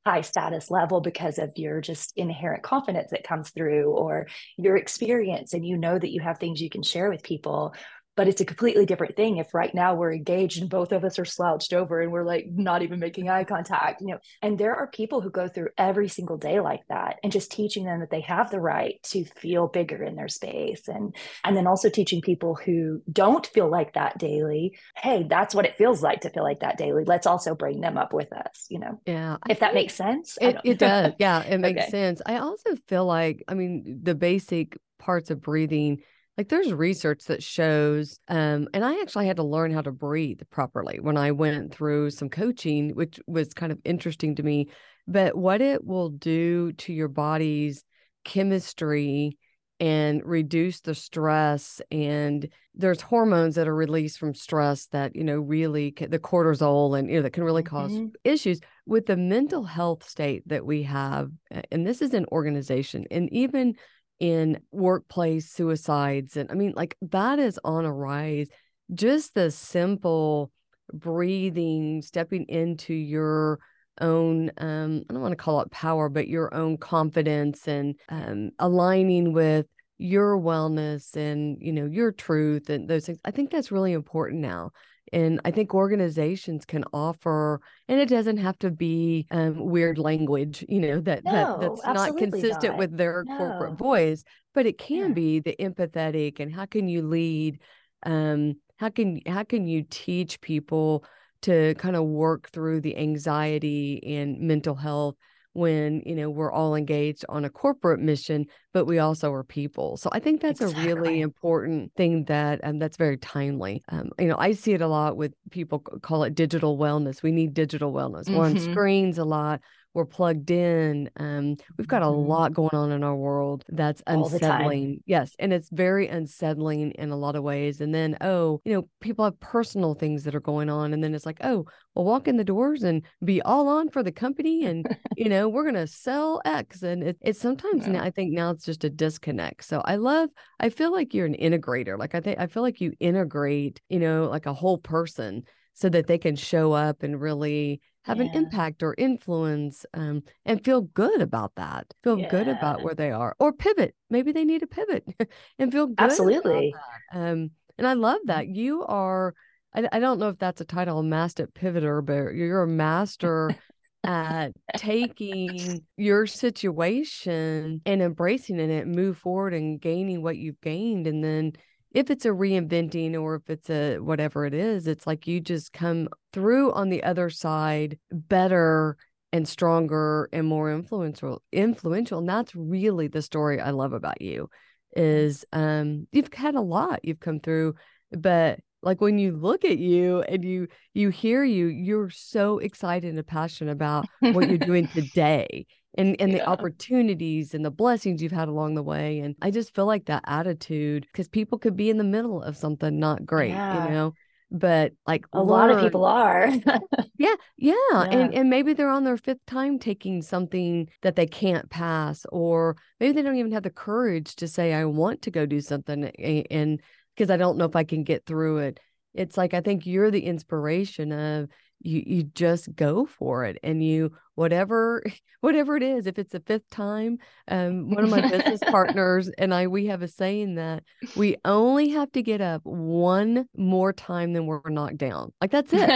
high 0.05 0.21
status 0.21 0.71
level 0.71 1.01
because 1.01 1.38
of 1.38 1.51
your 1.55 1.81
just 1.81 2.13
inherent 2.15 2.63
confidence 2.63 3.12
that 3.12 3.23
comes 3.23 3.49
through 3.51 3.91
or 3.91 4.27
your 4.57 4.77
experience 4.77 5.53
and 5.53 5.65
you 5.65 5.77
know 5.77 5.99
that 5.99 6.12
you 6.12 6.21
have 6.21 6.39
things 6.39 6.62
you 6.62 6.69
can 6.69 6.83
share 6.83 7.09
with 7.09 7.21
people 7.21 7.73
but 8.19 8.27
it's 8.27 8.41
a 8.41 8.45
completely 8.45 8.86
different 8.86 9.15
thing 9.15 9.38
if 9.38 9.53
right 9.53 9.73
now 9.73 9.95
we're 9.95 10.12
engaged 10.12 10.60
and 10.60 10.69
both 10.69 10.91
of 10.91 11.05
us 11.05 11.17
are 11.17 11.23
slouched 11.23 11.71
over 11.71 12.01
and 12.01 12.12
we're 12.12 12.25
like 12.25 12.47
not 12.51 12.82
even 12.82 12.99
making 12.99 13.29
eye 13.29 13.45
contact 13.45 14.01
you 14.01 14.08
know. 14.08 14.19
And 14.41 14.58
there 14.58 14.75
are 14.75 14.88
people 14.88 15.21
who 15.21 15.29
go 15.29 15.47
through 15.47 15.69
every 15.77 16.10
single 16.10 16.36
day 16.36 16.60
like 16.60 16.82
that 16.89 17.19
and 17.23 17.32
just 17.32 17.49
teaching 17.49 17.86
them 17.86 18.01
that 18.01 18.10
they 18.10 18.19
have 18.19 18.51
the 18.51 18.60
right 18.60 19.01
to 19.03 19.23
feel 19.23 19.69
bigger 19.69 20.03
in 20.03 20.17
their 20.17 20.27
space 20.27 20.89
and 20.89 21.15
and 21.45 21.55
then 21.55 21.65
also 21.65 21.89
teaching 21.89 22.19
people 22.19 22.55
who 22.55 23.01
don't 23.10 23.47
feel 23.47 23.71
like 23.71 23.93
that 23.93 24.17
daily 24.17 24.77
hey 24.97 25.25
that's 25.29 25.55
what 25.55 25.63
it 25.65 25.77
feels 25.77 26.03
like 26.03 26.19
to 26.19 26.29
feel 26.29 26.43
like 26.43 26.60
that 26.60 26.77
daily. 26.77 27.05
Let's 27.05 27.25
also 27.25 27.55
bring 27.55 27.79
them 27.79 27.97
up 27.97 28.12
with 28.12 28.34
us 28.34 28.65
you 28.67 28.79
know. 28.79 28.99
Yeah 29.05 29.38
I 29.43 29.51
if 29.53 29.62
that 29.62 29.73
makes 29.73 29.95
sense? 29.95 30.38
It, 30.41 30.58
it 30.65 30.77
does. 30.77 31.13
Yeah 31.19 31.41
it 31.41 31.58
makes 31.62 31.84
okay. 31.84 31.89
sense. 31.89 32.21
I 32.25 32.39
also 32.39 32.75
feel 32.89 33.05
like 33.05 33.45
i 33.47 33.53
mean 33.53 34.01
the 34.03 34.13
basic 34.13 34.77
parts 34.97 35.32
of 35.32 35.39
breathing 35.39 36.01
like 36.39 36.47
there's 36.47 36.71
research 36.71 37.25
that 37.25 37.43
shows 37.43 38.17
um, 38.30 38.65
and 38.73 38.86
i 38.86 39.02
actually 39.02 39.28
had 39.28 39.36
to 39.36 39.43
learn 39.43 39.73
how 39.73 39.82
to 39.82 39.91
breathe 39.91 40.39
properly 40.49 40.97
when 41.02 41.17
i 41.17 41.32
went 41.32 41.73
through 41.73 42.10
some 42.10 42.30
coaching 42.30 42.91
which 42.95 43.19
was 43.28 43.54
kind 43.54 43.73
of 43.73 43.80
interesting 43.84 44.36
to 44.36 44.41
me 44.41 44.69
but 45.06 45.36
what 45.36 45.62
it 45.62 45.84
will 45.84 46.08
do 46.08 46.71
to 46.73 46.93
your 46.93 47.10
body's 47.10 47.84
chemistry 48.23 49.38
and 49.82 50.21
reduce 50.23 50.80
the 50.80 50.95
stress 50.95 51.82
and 51.91 52.47
there's 52.73 53.02
hormones 53.02 53.56
that 53.56 53.67
are 53.67 53.75
released 53.75 54.17
from 54.17 54.34
stress 54.34 54.86
that 54.88 55.17
you 55.17 55.25
know 55.25 55.39
really 55.39 55.91
can, 55.91 56.10
the 56.10 56.19
cortisol 56.19 56.97
and 56.97 57.10
you 57.10 57.17
know 57.17 57.21
that 57.21 57.34
can 57.34 57.43
really 57.43 57.63
cause 57.63 57.91
mm-hmm. 57.91 58.08
issues 58.23 58.62
with 58.86 59.08
the 59.08 59.17
mental 59.17 59.65
health 59.65 60.08
state 60.08 60.47
that 60.47 60.65
we 60.65 60.84
have 60.84 61.32
and 61.69 61.86
this 61.86 62.02
is 62.02 62.13
an 62.13 62.25
organization 62.32 63.06
and 63.12 63.28
even 63.34 63.73
in 64.19 64.62
workplace 64.71 65.51
suicides. 65.51 66.38
And 66.38 66.51
I 66.51 66.55
mean, 66.55 66.73
like 66.75 66.97
that 67.01 67.39
is 67.39 67.60
on 67.63 67.86
a 67.86 67.93
rise. 67.93 68.49
Just 68.93 69.34
the 69.34 69.51
simple 69.51 70.51
breathing, 70.91 72.01
stepping 72.01 72.45
into 72.49 72.93
your 72.93 73.60
own 74.01 74.49
um 74.58 75.03
i 75.10 75.13
don't 75.13 75.21
want 75.21 75.32
to 75.34 75.36
call 75.36 75.62
it 75.62 75.69
power 75.71 76.08
but 76.08 76.27
your 76.27 76.53
own 76.53 76.77
confidence 76.77 77.67
and 77.67 77.95
um 78.08 78.49
aligning 78.60 79.34
with 79.34 79.65
your 79.97 80.38
wellness 80.38 81.15
and 81.17 81.58
you 81.60 81.73
know 81.73 81.86
your 81.86 82.12
truth 82.12 82.69
and 82.69 82.88
those 82.88 83.05
things 83.05 83.19
i 83.25 83.32
think 83.32 83.51
that's 83.51 83.71
really 83.71 83.91
important 83.91 84.39
now 84.39 84.71
and 85.11 85.41
I 85.45 85.51
think 85.51 85.73
organizations 85.73 86.65
can 86.65 86.83
offer, 86.93 87.61
and 87.87 87.99
it 87.99 88.09
doesn't 88.09 88.37
have 88.37 88.57
to 88.59 88.71
be 88.71 89.27
um, 89.31 89.59
weird 89.59 89.97
language, 89.97 90.65
you 90.67 90.79
know, 90.79 90.99
that, 91.01 91.23
no, 91.23 91.57
that 91.59 91.59
that's 91.59 91.83
not 91.85 92.17
consistent 92.17 92.73
not. 92.73 92.77
with 92.77 92.97
their 92.97 93.23
no. 93.27 93.37
corporate 93.37 93.77
voice, 93.77 94.23
but 94.53 94.65
it 94.65 94.77
can 94.77 95.09
yeah. 95.09 95.13
be 95.13 95.39
the 95.39 95.55
empathetic 95.59 96.39
and 96.39 96.53
how 96.53 96.65
can 96.65 96.87
you 96.87 97.01
lead? 97.01 97.59
Um, 98.03 98.55
how 98.77 98.89
can 98.89 99.19
how 99.25 99.43
can 99.43 99.67
you 99.67 99.83
teach 99.89 100.39
people 100.41 101.03
to 101.41 101.73
kind 101.75 101.95
of 101.95 102.03
work 102.03 102.49
through 102.49 102.81
the 102.81 102.97
anxiety 102.97 104.01
and 104.17 104.39
mental 104.39 104.75
health 104.75 105.15
when 105.53 106.01
you 106.05 106.15
know 106.15 106.29
we're 106.29 106.51
all 106.51 106.75
engaged 106.75 107.25
on 107.27 107.43
a 107.43 107.49
corporate 107.49 107.99
mission 107.99 108.45
but 108.71 108.85
we 108.85 108.99
also 108.99 109.33
are 109.33 109.43
people 109.43 109.97
so 109.97 110.09
i 110.13 110.19
think 110.19 110.41
that's 110.41 110.62
exactly. 110.62 110.91
a 110.91 110.95
really 110.95 111.21
important 111.21 111.91
thing 111.95 112.23
that 112.25 112.59
and 112.62 112.75
um, 112.75 112.79
that's 112.79 112.97
very 112.97 113.17
timely 113.17 113.81
um, 113.89 114.09
you 114.19 114.27
know 114.27 114.38
i 114.38 114.51
see 114.51 114.73
it 114.73 114.81
a 114.81 114.88
lot 114.88 115.17
with 115.17 115.33
people 115.49 115.79
call 115.79 116.23
it 116.23 116.35
digital 116.35 116.77
wellness 116.77 117.23
we 117.23 117.31
need 117.31 117.53
digital 117.53 117.91
wellness 117.91 118.25
mm-hmm. 118.25 118.38
we're 118.38 118.45
on 118.45 118.55
mm-hmm. 118.55 118.71
screens 118.71 119.17
a 119.17 119.25
lot 119.25 119.59
we're 119.93 120.06
plugged 120.06 120.52
in. 120.52 121.10
Um, 121.17 121.56
we've 121.78 121.88
got 121.88 122.04
a 122.04 122.06
mm-hmm. 122.06 122.30
lot 122.30 122.54
going 122.54 122.73
on 122.73 122.91
in 122.91 123.04
our 123.04 123.15
world 123.15 123.65
that's 123.69 124.04
unsettling. 124.06 125.02
Yes. 125.06 125.34
And 125.39 125.52
it's 125.52 125.69
very 125.69 126.08
unsettling 126.08 126.91
in 126.91 127.10
a 127.10 127.17
lot 127.17 127.36
of 127.36 127.43
ways. 127.43 127.82
And 127.82 127.93
then, 127.93 128.17
oh, 128.21 128.62
you 128.65 128.73
know, 128.73 128.88
people 129.02 129.25
have 129.25 129.39
personal 129.39 129.95
things 129.95 130.23
that 130.23 130.36
are 130.36 130.39
going 130.39 130.69
on. 130.69 130.93
And 130.93 131.04
then 131.04 131.15
it's 131.15 131.25
like, 131.25 131.39
oh, 131.41 131.65
we'll 131.95 132.06
walk 132.06 132.28
in 132.28 132.38
the 132.38 132.43
doors 132.43 132.84
and 132.84 133.04
be 133.23 133.41
all 133.41 133.67
on 133.67 133.89
for 133.89 134.04
the 134.04 134.12
company. 134.12 134.65
And, 134.65 134.86
you 135.17 135.28
know, 135.28 135.49
we're 135.49 135.63
going 135.63 135.75
to 135.75 135.88
sell 135.88 136.41
X. 136.45 136.84
And 136.84 137.04
it, 137.04 137.17
it's 137.21 137.39
sometimes 137.39 137.88
yeah. 137.88 137.93
now, 137.93 138.04
I 138.04 138.12
think 138.12 138.32
now 138.32 138.52
it's 138.52 138.65
just 138.65 138.84
a 138.84 138.89
disconnect. 138.89 139.65
So 139.65 139.82
I 139.84 139.95
love, 139.95 140.30
I 140.60 140.69
feel 140.69 140.91
like 140.91 141.13
you're 141.13 141.25
an 141.25 141.36
integrator. 141.36 141.97
Like 141.97 142.13
I 142.13 142.19
think, 142.19 142.39
I 142.39 142.47
feel 142.47 142.63
like 142.63 142.80
you 142.80 142.93
integrate, 142.99 143.82
you 143.89 143.99
know, 143.99 144.25
like 144.25 144.45
a 144.45 144.54
whole 144.54 144.78
person 144.78 145.43
so 145.79 145.87
that 145.87 146.07
they 146.07 146.17
can 146.17 146.35
show 146.35 146.73
up 146.73 147.03
and 147.03 147.21
really 147.21 147.79
have 148.03 148.17
yeah. 148.17 148.25
an 148.25 148.29
impact 148.33 148.83
or 148.83 148.95
influence 148.97 149.85
um, 149.93 150.21
and 150.45 150.63
feel 150.63 150.81
good 150.81 151.21
about 151.21 151.53
that 151.55 151.85
feel 152.03 152.19
yeah. 152.19 152.29
good 152.29 152.47
about 152.47 152.83
where 152.83 152.95
they 152.95 153.11
are 153.11 153.35
or 153.39 153.53
pivot 153.53 153.95
maybe 154.09 154.31
they 154.31 154.43
need 154.43 154.61
a 154.61 154.67
pivot 154.67 155.05
and 155.59 155.71
feel 155.71 155.87
good 155.87 155.99
absolutely 155.99 156.73
um, 157.13 157.51
and 157.77 157.87
i 157.87 157.93
love 157.93 158.19
that 158.25 158.47
you 158.47 158.83
are 158.85 159.33
I, 159.73 159.87
I 159.91 159.99
don't 159.99 160.19
know 160.19 160.29
if 160.29 160.37
that's 160.37 160.61
a 160.61 160.65
title 160.65 160.99
a 160.99 161.03
master 161.03 161.47
pivoter 161.47 162.05
but 162.05 162.35
you're 162.35 162.63
a 162.63 162.67
master 162.67 163.55
at 164.03 164.51
taking 164.75 165.85
your 165.97 166.25
situation 166.25 167.81
and 167.85 168.01
embracing 168.01 168.59
it 168.59 168.69
and 168.69 168.95
move 168.95 169.17
forward 169.17 169.53
and 169.53 169.79
gaining 169.79 170.23
what 170.23 170.37
you've 170.37 170.59
gained 170.61 171.07
and 171.07 171.23
then 171.23 171.53
if 171.91 172.10
it's 172.12 172.25
a 172.25 172.30
reinventing 172.30 173.19
or 173.19 173.36
if 173.36 173.49
it's 173.49 173.69
a 173.69 173.97
whatever 173.97 174.45
it 174.45 174.54
is, 174.54 174.88
it's 174.88 175.08
like 175.08 175.28
you 175.28 175.39
just 175.39 175.73
come 175.73 176.08
through 176.34 176.71
on 176.73 176.89
the 176.89 177.04
other 177.04 177.30
side 177.30 177.97
better 178.12 178.97
and 179.32 179.47
stronger 179.47 180.30
and 180.32 180.47
more 180.47 180.71
influential 180.71 181.41
influential. 181.52 182.19
And 182.19 182.30
that's 182.30 182.56
really 182.56 183.08
the 183.08 183.21
story 183.21 183.60
I 183.60 183.71
love 183.71 183.93
about 183.93 184.21
you 184.21 184.49
mm. 184.95 185.02
is 185.02 185.45
um 185.52 186.08
you've 186.12 186.34
had 186.34 186.56
a 186.56 186.62
lot 186.62 186.99
you've 187.04 187.19
come 187.19 187.39
through, 187.39 187.75
but 188.12 188.60
like 188.82 189.02
when 189.02 189.17
you 189.17 189.36
look 189.36 189.65
at 189.65 189.78
you 189.78 190.21
and 190.21 190.43
you 190.43 190.67
you 190.93 191.10
hear 191.10 191.43
you, 191.43 191.67
you're 191.67 192.10
so 192.12 192.60
excited 192.60 193.15
and 193.15 193.28
passionate 193.28 193.71
about 193.71 194.06
what 194.19 194.47
you're 194.47 194.58
doing 194.58 194.88
today 194.93 195.65
and 195.97 196.15
and 196.19 196.32
yeah. 196.32 196.38
the 196.38 196.47
opportunities 196.47 197.54
and 197.54 197.65
the 197.65 197.71
blessings 197.71 198.21
you've 198.21 198.32
had 198.32 198.47
along 198.47 198.75
the 198.75 198.84
way 198.84 199.19
and 199.19 199.36
i 199.41 199.49
just 199.49 199.73
feel 199.73 199.86
like 199.86 200.06
that 200.06 200.23
attitude 200.25 201.06
because 201.12 201.28
people 201.28 201.58
could 201.58 201.75
be 201.75 201.89
in 201.89 201.97
the 201.97 202.04
middle 202.04 202.41
of 202.41 202.58
something 202.58 202.99
not 202.99 203.25
great 203.25 203.49
yeah. 203.49 203.86
you 203.86 203.91
know 203.91 204.13
but 204.52 204.93
like 205.06 205.25
a 205.34 205.39
learn. 205.39 205.47
lot 205.47 205.69
of 205.69 205.82
people 205.82 206.06
are 206.06 206.47
yeah, 206.47 206.80
yeah 207.17 207.36
yeah 207.58 208.04
and 208.10 208.34
and 208.34 208.49
maybe 208.49 208.73
they're 208.73 208.89
on 208.89 209.04
their 209.04 209.17
fifth 209.17 209.45
time 209.45 209.78
taking 209.78 210.21
something 210.21 210.89
that 211.02 211.15
they 211.15 211.28
can't 211.28 211.69
pass 211.69 212.25
or 212.32 212.75
maybe 212.99 213.13
they 213.13 213.21
don't 213.21 213.36
even 213.36 213.52
have 213.52 213.63
the 213.63 213.69
courage 213.69 214.36
to 214.36 214.47
say 214.47 214.73
i 214.73 214.86
want 214.86 215.21
to 215.21 215.32
go 215.32 215.45
do 215.45 215.62
something 215.62 216.06
and 216.06 216.82
because 217.15 217.30
i 217.30 217.38
don't 217.38 217.58
know 217.58 217.65
if 217.65 217.75
i 217.75 217.84
can 217.84 218.04
get 218.04 218.25
through 218.25 218.58
it 218.58 218.80
it's 219.13 219.38
like 219.38 219.54
i 219.54 219.62
think 219.62 219.86
you're 219.86 220.12
the 220.12 220.25
inspiration 220.25 221.12
of 221.12 221.47
you 221.82 222.04
you 222.06 222.23
just 222.23 222.73
go 222.75 223.06
for 223.06 223.45
it 223.45 223.58
and 223.63 223.84
you 223.84 224.12
whatever 224.39 225.04
whatever 225.41 225.75
it 225.75 225.84
is 225.84 226.08
if 226.08 226.17
it's 226.17 226.32
the 226.32 226.39
fifth 226.39 226.69
time 226.69 227.17
um 227.49 227.89
one 227.89 228.06
of 228.06 228.10
my 228.10 228.21
business 228.21 228.62
partners 228.67 229.30
and 229.38 229.54
i 229.54 229.67
we 229.67 229.86
have 229.86 230.02
a 230.02 230.08
saying 230.08 230.56
that 230.56 230.82
we 231.17 231.36
only 231.43 231.89
have 231.89 232.10
to 232.12 232.23
get 232.23 232.39
up 232.39 232.62
one 232.63 233.45
more 233.58 233.91
time 233.91 234.32
than 234.32 234.45
we're 234.45 234.62
knocked 234.69 234.97
down 234.97 235.34
like 235.41 235.52
that's 235.52 235.73
it 235.73 235.89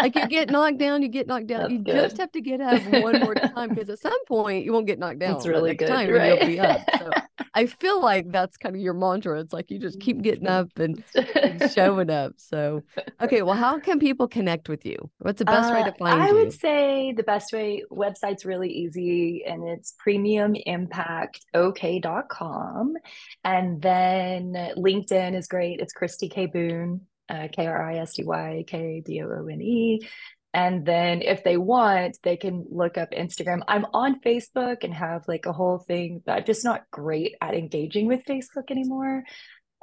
like 0.00 0.14
you 0.14 0.26
get 0.28 0.48
knocked 0.50 0.78
down 0.84 1.02
you 1.02 1.08
get 1.08 1.26
knocked 1.26 1.46
down 1.46 1.60
that's 1.60 1.72
you 1.72 1.82
good. 1.82 1.94
just 1.94 2.16
have 2.16 2.32
to 2.32 2.40
get 2.40 2.60
up 2.60 2.82
one 3.02 3.20
more 3.20 3.34
time 3.34 3.68
because 3.68 3.90
at 3.90 3.98
some 3.98 4.24
point 4.24 4.64
you 4.64 4.72
won't 4.72 4.86
get 4.86 4.98
knocked 4.98 5.18
down 5.18 5.36
it's 5.36 5.46
really 5.46 5.74
good 5.74 5.88
time 5.88 6.10
right? 6.10 6.38
you'll 6.38 6.48
be 6.48 6.58
up 6.58 6.80
so 6.98 7.10
I 7.54 7.66
feel 7.66 8.00
like 8.00 8.30
that's 8.30 8.56
kind 8.56 8.76
of 8.76 8.80
your 8.80 8.94
mantra. 8.94 9.40
It's 9.40 9.52
like 9.52 9.70
you 9.70 9.78
just 9.78 9.98
keep 10.00 10.22
getting 10.22 10.46
up 10.46 10.68
and, 10.78 11.02
and 11.34 11.70
showing 11.70 12.10
up. 12.10 12.34
So, 12.36 12.82
okay, 13.20 13.42
well, 13.42 13.56
how 13.56 13.80
can 13.80 13.98
people 13.98 14.28
connect 14.28 14.68
with 14.68 14.86
you? 14.86 15.10
What's 15.18 15.40
the 15.40 15.44
best 15.44 15.70
uh, 15.70 15.74
way 15.74 15.82
to 15.84 15.92
find 15.92 16.22
I 16.22 16.28
you? 16.28 16.30
I 16.30 16.32
would 16.32 16.52
say 16.52 17.12
the 17.12 17.22
best 17.22 17.52
way, 17.52 17.82
website's 17.90 18.44
really 18.44 18.70
easy 18.70 19.44
and 19.46 19.66
it's 19.68 19.94
premiumimpactok.com. 20.06 22.94
And 23.44 23.82
then 23.82 24.52
LinkedIn 24.76 25.36
is 25.36 25.48
great. 25.48 25.80
It's 25.80 25.94
Kristy 25.94 26.30
K. 26.30 26.46
Boone. 26.46 27.00
Uh, 27.28 27.48
K 27.52 27.66
R 27.68 27.90
I 27.92 27.98
S 27.98 28.14
T 28.14 28.24
Y 28.24 28.64
K 28.66 29.02
B 29.06 29.22
O 29.22 29.28
O 29.28 29.46
N 29.46 29.60
E. 29.60 30.00
And 30.52 30.84
then 30.84 31.22
if 31.22 31.44
they 31.44 31.56
want, 31.56 32.18
they 32.24 32.36
can 32.36 32.66
look 32.70 32.98
up 32.98 33.12
Instagram. 33.12 33.62
I'm 33.68 33.86
on 33.94 34.20
Facebook 34.20 34.82
and 34.82 34.92
have 34.92 35.28
like 35.28 35.46
a 35.46 35.52
whole 35.52 35.78
thing, 35.78 36.22
but 36.26 36.32
I'm 36.32 36.44
just 36.44 36.64
not 36.64 36.90
great 36.90 37.36
at 37.40 37.54
engaging 37.54 38.08
with 38.08 38.24
Facebook 38.24 38.70
anymore. 38.70 39.22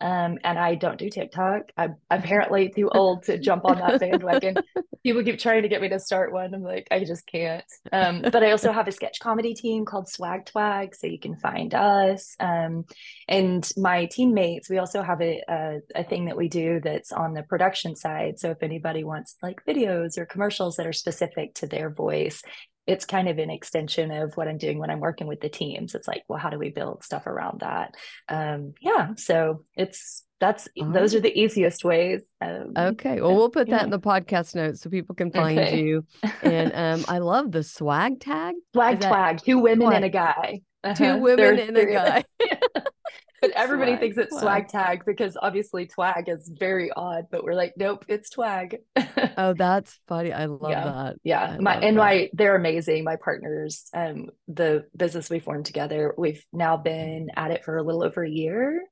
Um, 0.01 0.37
and 0.43 0.59
I 0.59 0.75
don't 0.75 0.97
do 0.97 1.09
TikTok. 1.09 1.71
I'm 1.77 1.95
apparently 2.09 2.69
too 2.75 2.89
old 2.89 3.23
to 3.23 3.37
jump 3.37 3.65
on 3.65 3.79
that 3.79 3.99
bandwagon. 3.99 4.57
People 5.03 5.23
keep 5.23 5.39
trying 5.39 5.63
to 5.63 5.69
get 5.69 5.81
me 5.81 5.89
to 5.89 5.99
start 5.99 6.31
one. 6.31 6.53
I'm 6.53 6.61
like, 6.61 6.87
I 6.91 7.03
just 7.03 7.25
can't. 7.27 7.63
Um, 7.91 8.21
but 8.31 8.43
I 8.43 8.51
also 8.51 8.71
have 8.71 8.87
a 8.87 8.91
sketch 8.91 9.19
comedy 9.19 9.53
team 9.53 9.85
called 9.85 10.09
Swag 10.09 10.45
Twag, 10.45 10.95
so 10.95 11.07
you 11.07 11.19
can 11.19 11.35
find 11.37 11.73
us. 11.73 12.35
Um, 12.39 12.85
and 13.27 13.69
my 13.77 14.05
teammates, 14.05 14.69
we 14.69 14.77
also 14.77 15.01
have 15.01 15.21
a, 15.21 15.41
a, 15.47 15.79
a 15.95 16.03
thing 16.03 16.25
that 16.25 16.37
we 16.37 16.47
do 16.47 16.79
that's 16.79 17.11
on 17.11 17.33
the 17.33 17.43
production 17.43 17.95
side. 17.95 18.39
So 18.39 18.51
if 18.51 18.61
anybody 18.61 19.03
wants 19.03 19.37
like 19.41 19.65
videos 19.65 20.17
or 20.17 20.25
commercials 20.25 20.75
that 20.75 20.87
are 20.87 20.93
specific 20.93 21.55
to 21.55 21.67
their 21.67 21.89
voice, 21.89 22.41
it's 22.87 23.05
kind 23.05 23.27
of 23.27 23.37
an 23.37 23.49
extension 23.49 24.11
of 24.11 24.35
what 24.37 24.47
I'm 24.47 24.57
doing 24.57 24.79
when 24.79 24.89
I'm 24.89 25.01
working 25.01 25.27
with 25.27 25.41
the 25.41 25.49
teams. 25.49 25.93
It's 25.93 26.07
like, 26.07 26.23
well, 26.27 26.39
how 26.39 26.49
do 26.49 26.57
we 26.57 26.69
build 26.69 27.03
stuff 27.03 27.27
around 27.27 27.59
that? 27.59 27.95
Um, 28.29 28.73
yeah, 28.81 29.09
so 29.17 29.65
it's 29.75 30.23
that's 30.39 30.67
those 30.75 31.13
are 31.13 31.19
the 31.19 31.37
easiest 31.37 31.83
ways. 31.83 32.23
Um, 32.39 32.73
okay, 32.77 33.19
well, 33.19 33.35
we'll 33.35 33.49
put 33.49 33.69
that 33.69 33.81
yeah. 33.81 33.83
in 33.83 33.89
the 33.89 33.99
podcast 33.99 34.55
notes 34.55 34.81
so 34.81 34.89
people 34.89 35.15
can 35.15 35.31
find 35.31 35.59
okay. 35.59 35.81
you. 35.81 36.05
And 36.41 36.71
um, 36.73 37.05
I 37.13 37.17
love 37.19 37.51
the 37.51 37.63
swag 37.63 38.19
tag. 38.19 38.55
Swag 38.73 39.01
tag, 39.01 39.41
two 39.43 39.59
women 39.59 39.91
and 39.91 40.05
a 40.05 40.09
guy. 40.09 40.61
Uh-huh. 40.83 40.93
Two 40.93 41.17
women 41.17 41.59
and 41.59 41.77
a 41.77 41.85
guy. 41.85 42.23
but 43.41 43.51
everybody 43.51 43.91
swag, 43.91 43.99
thinks 43.99 44.17
it's 44.17 44.39
swag. 44.39 44.69
swag 44.69 44.85
tag 44.85 45.05
because 45.05 45.37
obviously 45.41 45.87
twag 45.87 46.27
is 46.29 46.51
very 46.59 46.91
odd 46.91 47.25
but 47.31 47.43
we're 47.43 47.53
like 47.53 47.73
nope 47.77 48.05
it's 48.07 48.33
twag. 48.33 48.77
Oh 49.39 49.53
that's 49.53 49.99
funny. 50.07 50.33
I 50.33 50.45
love 50.45 50.71
yeah. 50.71 50.83
that. 50.83 51.15
Yeah. 51.23 51.41
I 51.41 51.57
my 51.59 51.75
and 51.75 51.97
that. 51.97 52.01
my 52.01 52.29
they're 52.33 52.55
amazing. 52.55 53.03
My 53.03 53.17
partners 53.17 53.85
um 53.93 54.29
the 54.47 54.85
business 54.95 55.29
we 55.29 55.39
formed 55.39 55.65
together 55.65 56.13
we've 56.17 56.43
now 56.51 56.77
been 56.77 57.29
at 57.35 57.51
it 57.51 57.63
for 57.63 57.77
a 57.77 57.83
little 57.83 58.03
over 58.03 58.23
a 58.23 58.29
year. 58.29 58.83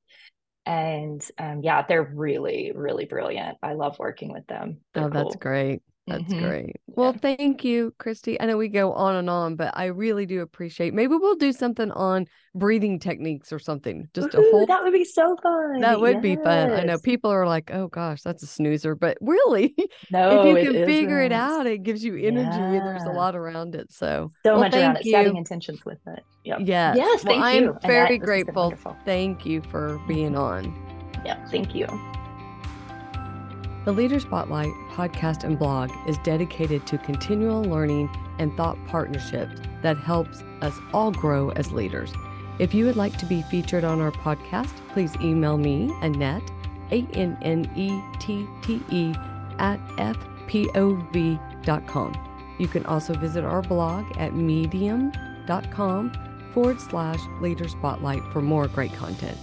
And 0.65 1.25
um 1.39 1.61
yeah 1.63 1.83
they're 1.87 2.03
really 2.03 2.71
really 2.75 3.05
brilliant. 3.05 3.57
I 3.63 3.73
love 3.73 3.97
working 3.97 4.31
with 4.31 4.45
them. 4.47 4.81
They're 4.93 5.05
oh 5.05 5.09
cool. 5.09 5.23
that's 5.23 5.35
great 5.37 5.81
that's 6.07 6.23
mm-hmm. 6.23 6.45
great. 6.45 6.75
Well, 6.87 7.13
yeah. 7.13 7.35
thank 7.35 7.63
you, 7.63 7.93
Kristy. 7.97 8.37
I 8.39 8.45
know 8.45 8.57
we 8.57 8.67
go 8.67 8.93
on 8.93 9.15
and 9.15 9.27
on, 9.27 9.55
but 9.55 9.75
I 9.75 9.85
really 9.85 10.27
do 10.27 10.41
appreciate. 10.41 10.93
Maybe 10.93 11.15
we'll 11.15 11.35
do 11.35 11.51
something 11.51 11.89
on 11.91 12.27
breathing 12.53 12.99
techniques 12.99 13.51
or 13.51 13.57
something. 13.57 14.07
Just 14.13 14.35
Ooh, 14.35 14.37
a 14.37 14.51
whole. 14.51 14.65
That 14.67 14.83
would 14.83 14.93
be 14.93 15.03
so 15.03 15.35
fun. 15.41 15.81
That 15.81 15.99
would 15.99 16.15
yes. 16.15 16.21
be 16.21 16.35
fun. 16.35 16.71
I 16.71 16.83
know 16.83 16.99
people 16.99 17.31
are 17.31 17.47
like, 17.47 17.71
"Oh 17.73 17.87
gosh, 17.87 18.21
that's 18.21 18.43
a 18.43 18.47
snoozer," 18.47 18.93
but 18.93 19.17
really, 19.19 19.75
no, 20.11 20.45
if 20.45 20.63
you 20.63 20.71
can 20.71 20.85
figure 20.85 21.21
it 21.21 21.31
out, 21.31 21.65
it 21.65 21.81
gives 21.81 22.03
you 22.03 22.15
energy. 22.15 22.55
Yeah. 22.55 22.83
There's 22.83 23.03
a 23.03 23.11
lot 23.11 23.35
around 23.35 23.73
it. 23.73 23.91
So 23.91 24.29
so 24.43 24.53
well, 24.53 24.59
much 24.59 24.75
around 24.75 24.97
it. 24.97 25.05
You. 25.05 25.11
Setting 25.11 25.37
intentions 25.37 25.85
with 25.85 25.99
it. 26.05 26.23
Yep. 26.43 26.59
Yes. 26.65 26.97
Yes. 26.97 27.23
Well, 27.23 27.41
thank 27.41 27.43
I'm 27.43 27.79
very 27.81 28.19
grateful. 28.19 28.73
Thank 29.05 29.45
you 29.45 29.63
for 29.71 29.99
being 30.07 30.35
on. 30.35 30.73
Yeah. 31.25 31.43
Thank 31.49 31.73
you. 31.73 31.87
The 33.85 33.91
Leader 33.91 34.19
Spotlight 34.19 34.73
podcast 34.89 35.43
and 35.43 35.59
blog 35.59 35.91
is 36.07 36.17
dedicated 36.23 36.87
to 36.87 36.97
continual 36.97 37.61
learning 37.61 38.09
and 38.39 38.51
thought 38.57 38.83
partnerships 38.87 39.61
that 39.83 39.95
helps 39.95 40.41
us 40.61 40.73
all 40.91 41.11
grow 41.11 41.51
as 41.51 41.71
leaders. 41.71 42.11
If 42.57 42.73
you 42.73 42.85
would 42.85 42.95
like 42.95 43.15
to 43.17 43.27
be 43.27 43.43
featured 43.43 43.83
on 43.83 44.01
our 44.01 44.11
podcast, 44.11 44.71
please 44.89 45.15
email 45.21 45.59
me, 45.59 45.93
Annette, 46.01 46.49
A 46.91 47.05
N 47.13 47.37
N 47.43 47.71
E 47.75 48.01
T 48.19 48.47
T 48.63 48.81
E, 48.89 49.13
at 49.59 49.79
fpov.com. 50.47 51.35
You 52.57 52.67
can 52.67 52.85
also 52.87 53.13
visit 53.13 53.43
our 53.43 53.61
blog 53.61 54.17
at 54.17 54.33
medium.com 54.33 56.11
forward 56.55 56.81
slash 56.81 57.19
leader 57.39 57.67
spotlight 57.67 58.23
for 58.33 58.41
more 58.41 58.67
great 58.67 58.93
content. 58.93 59.37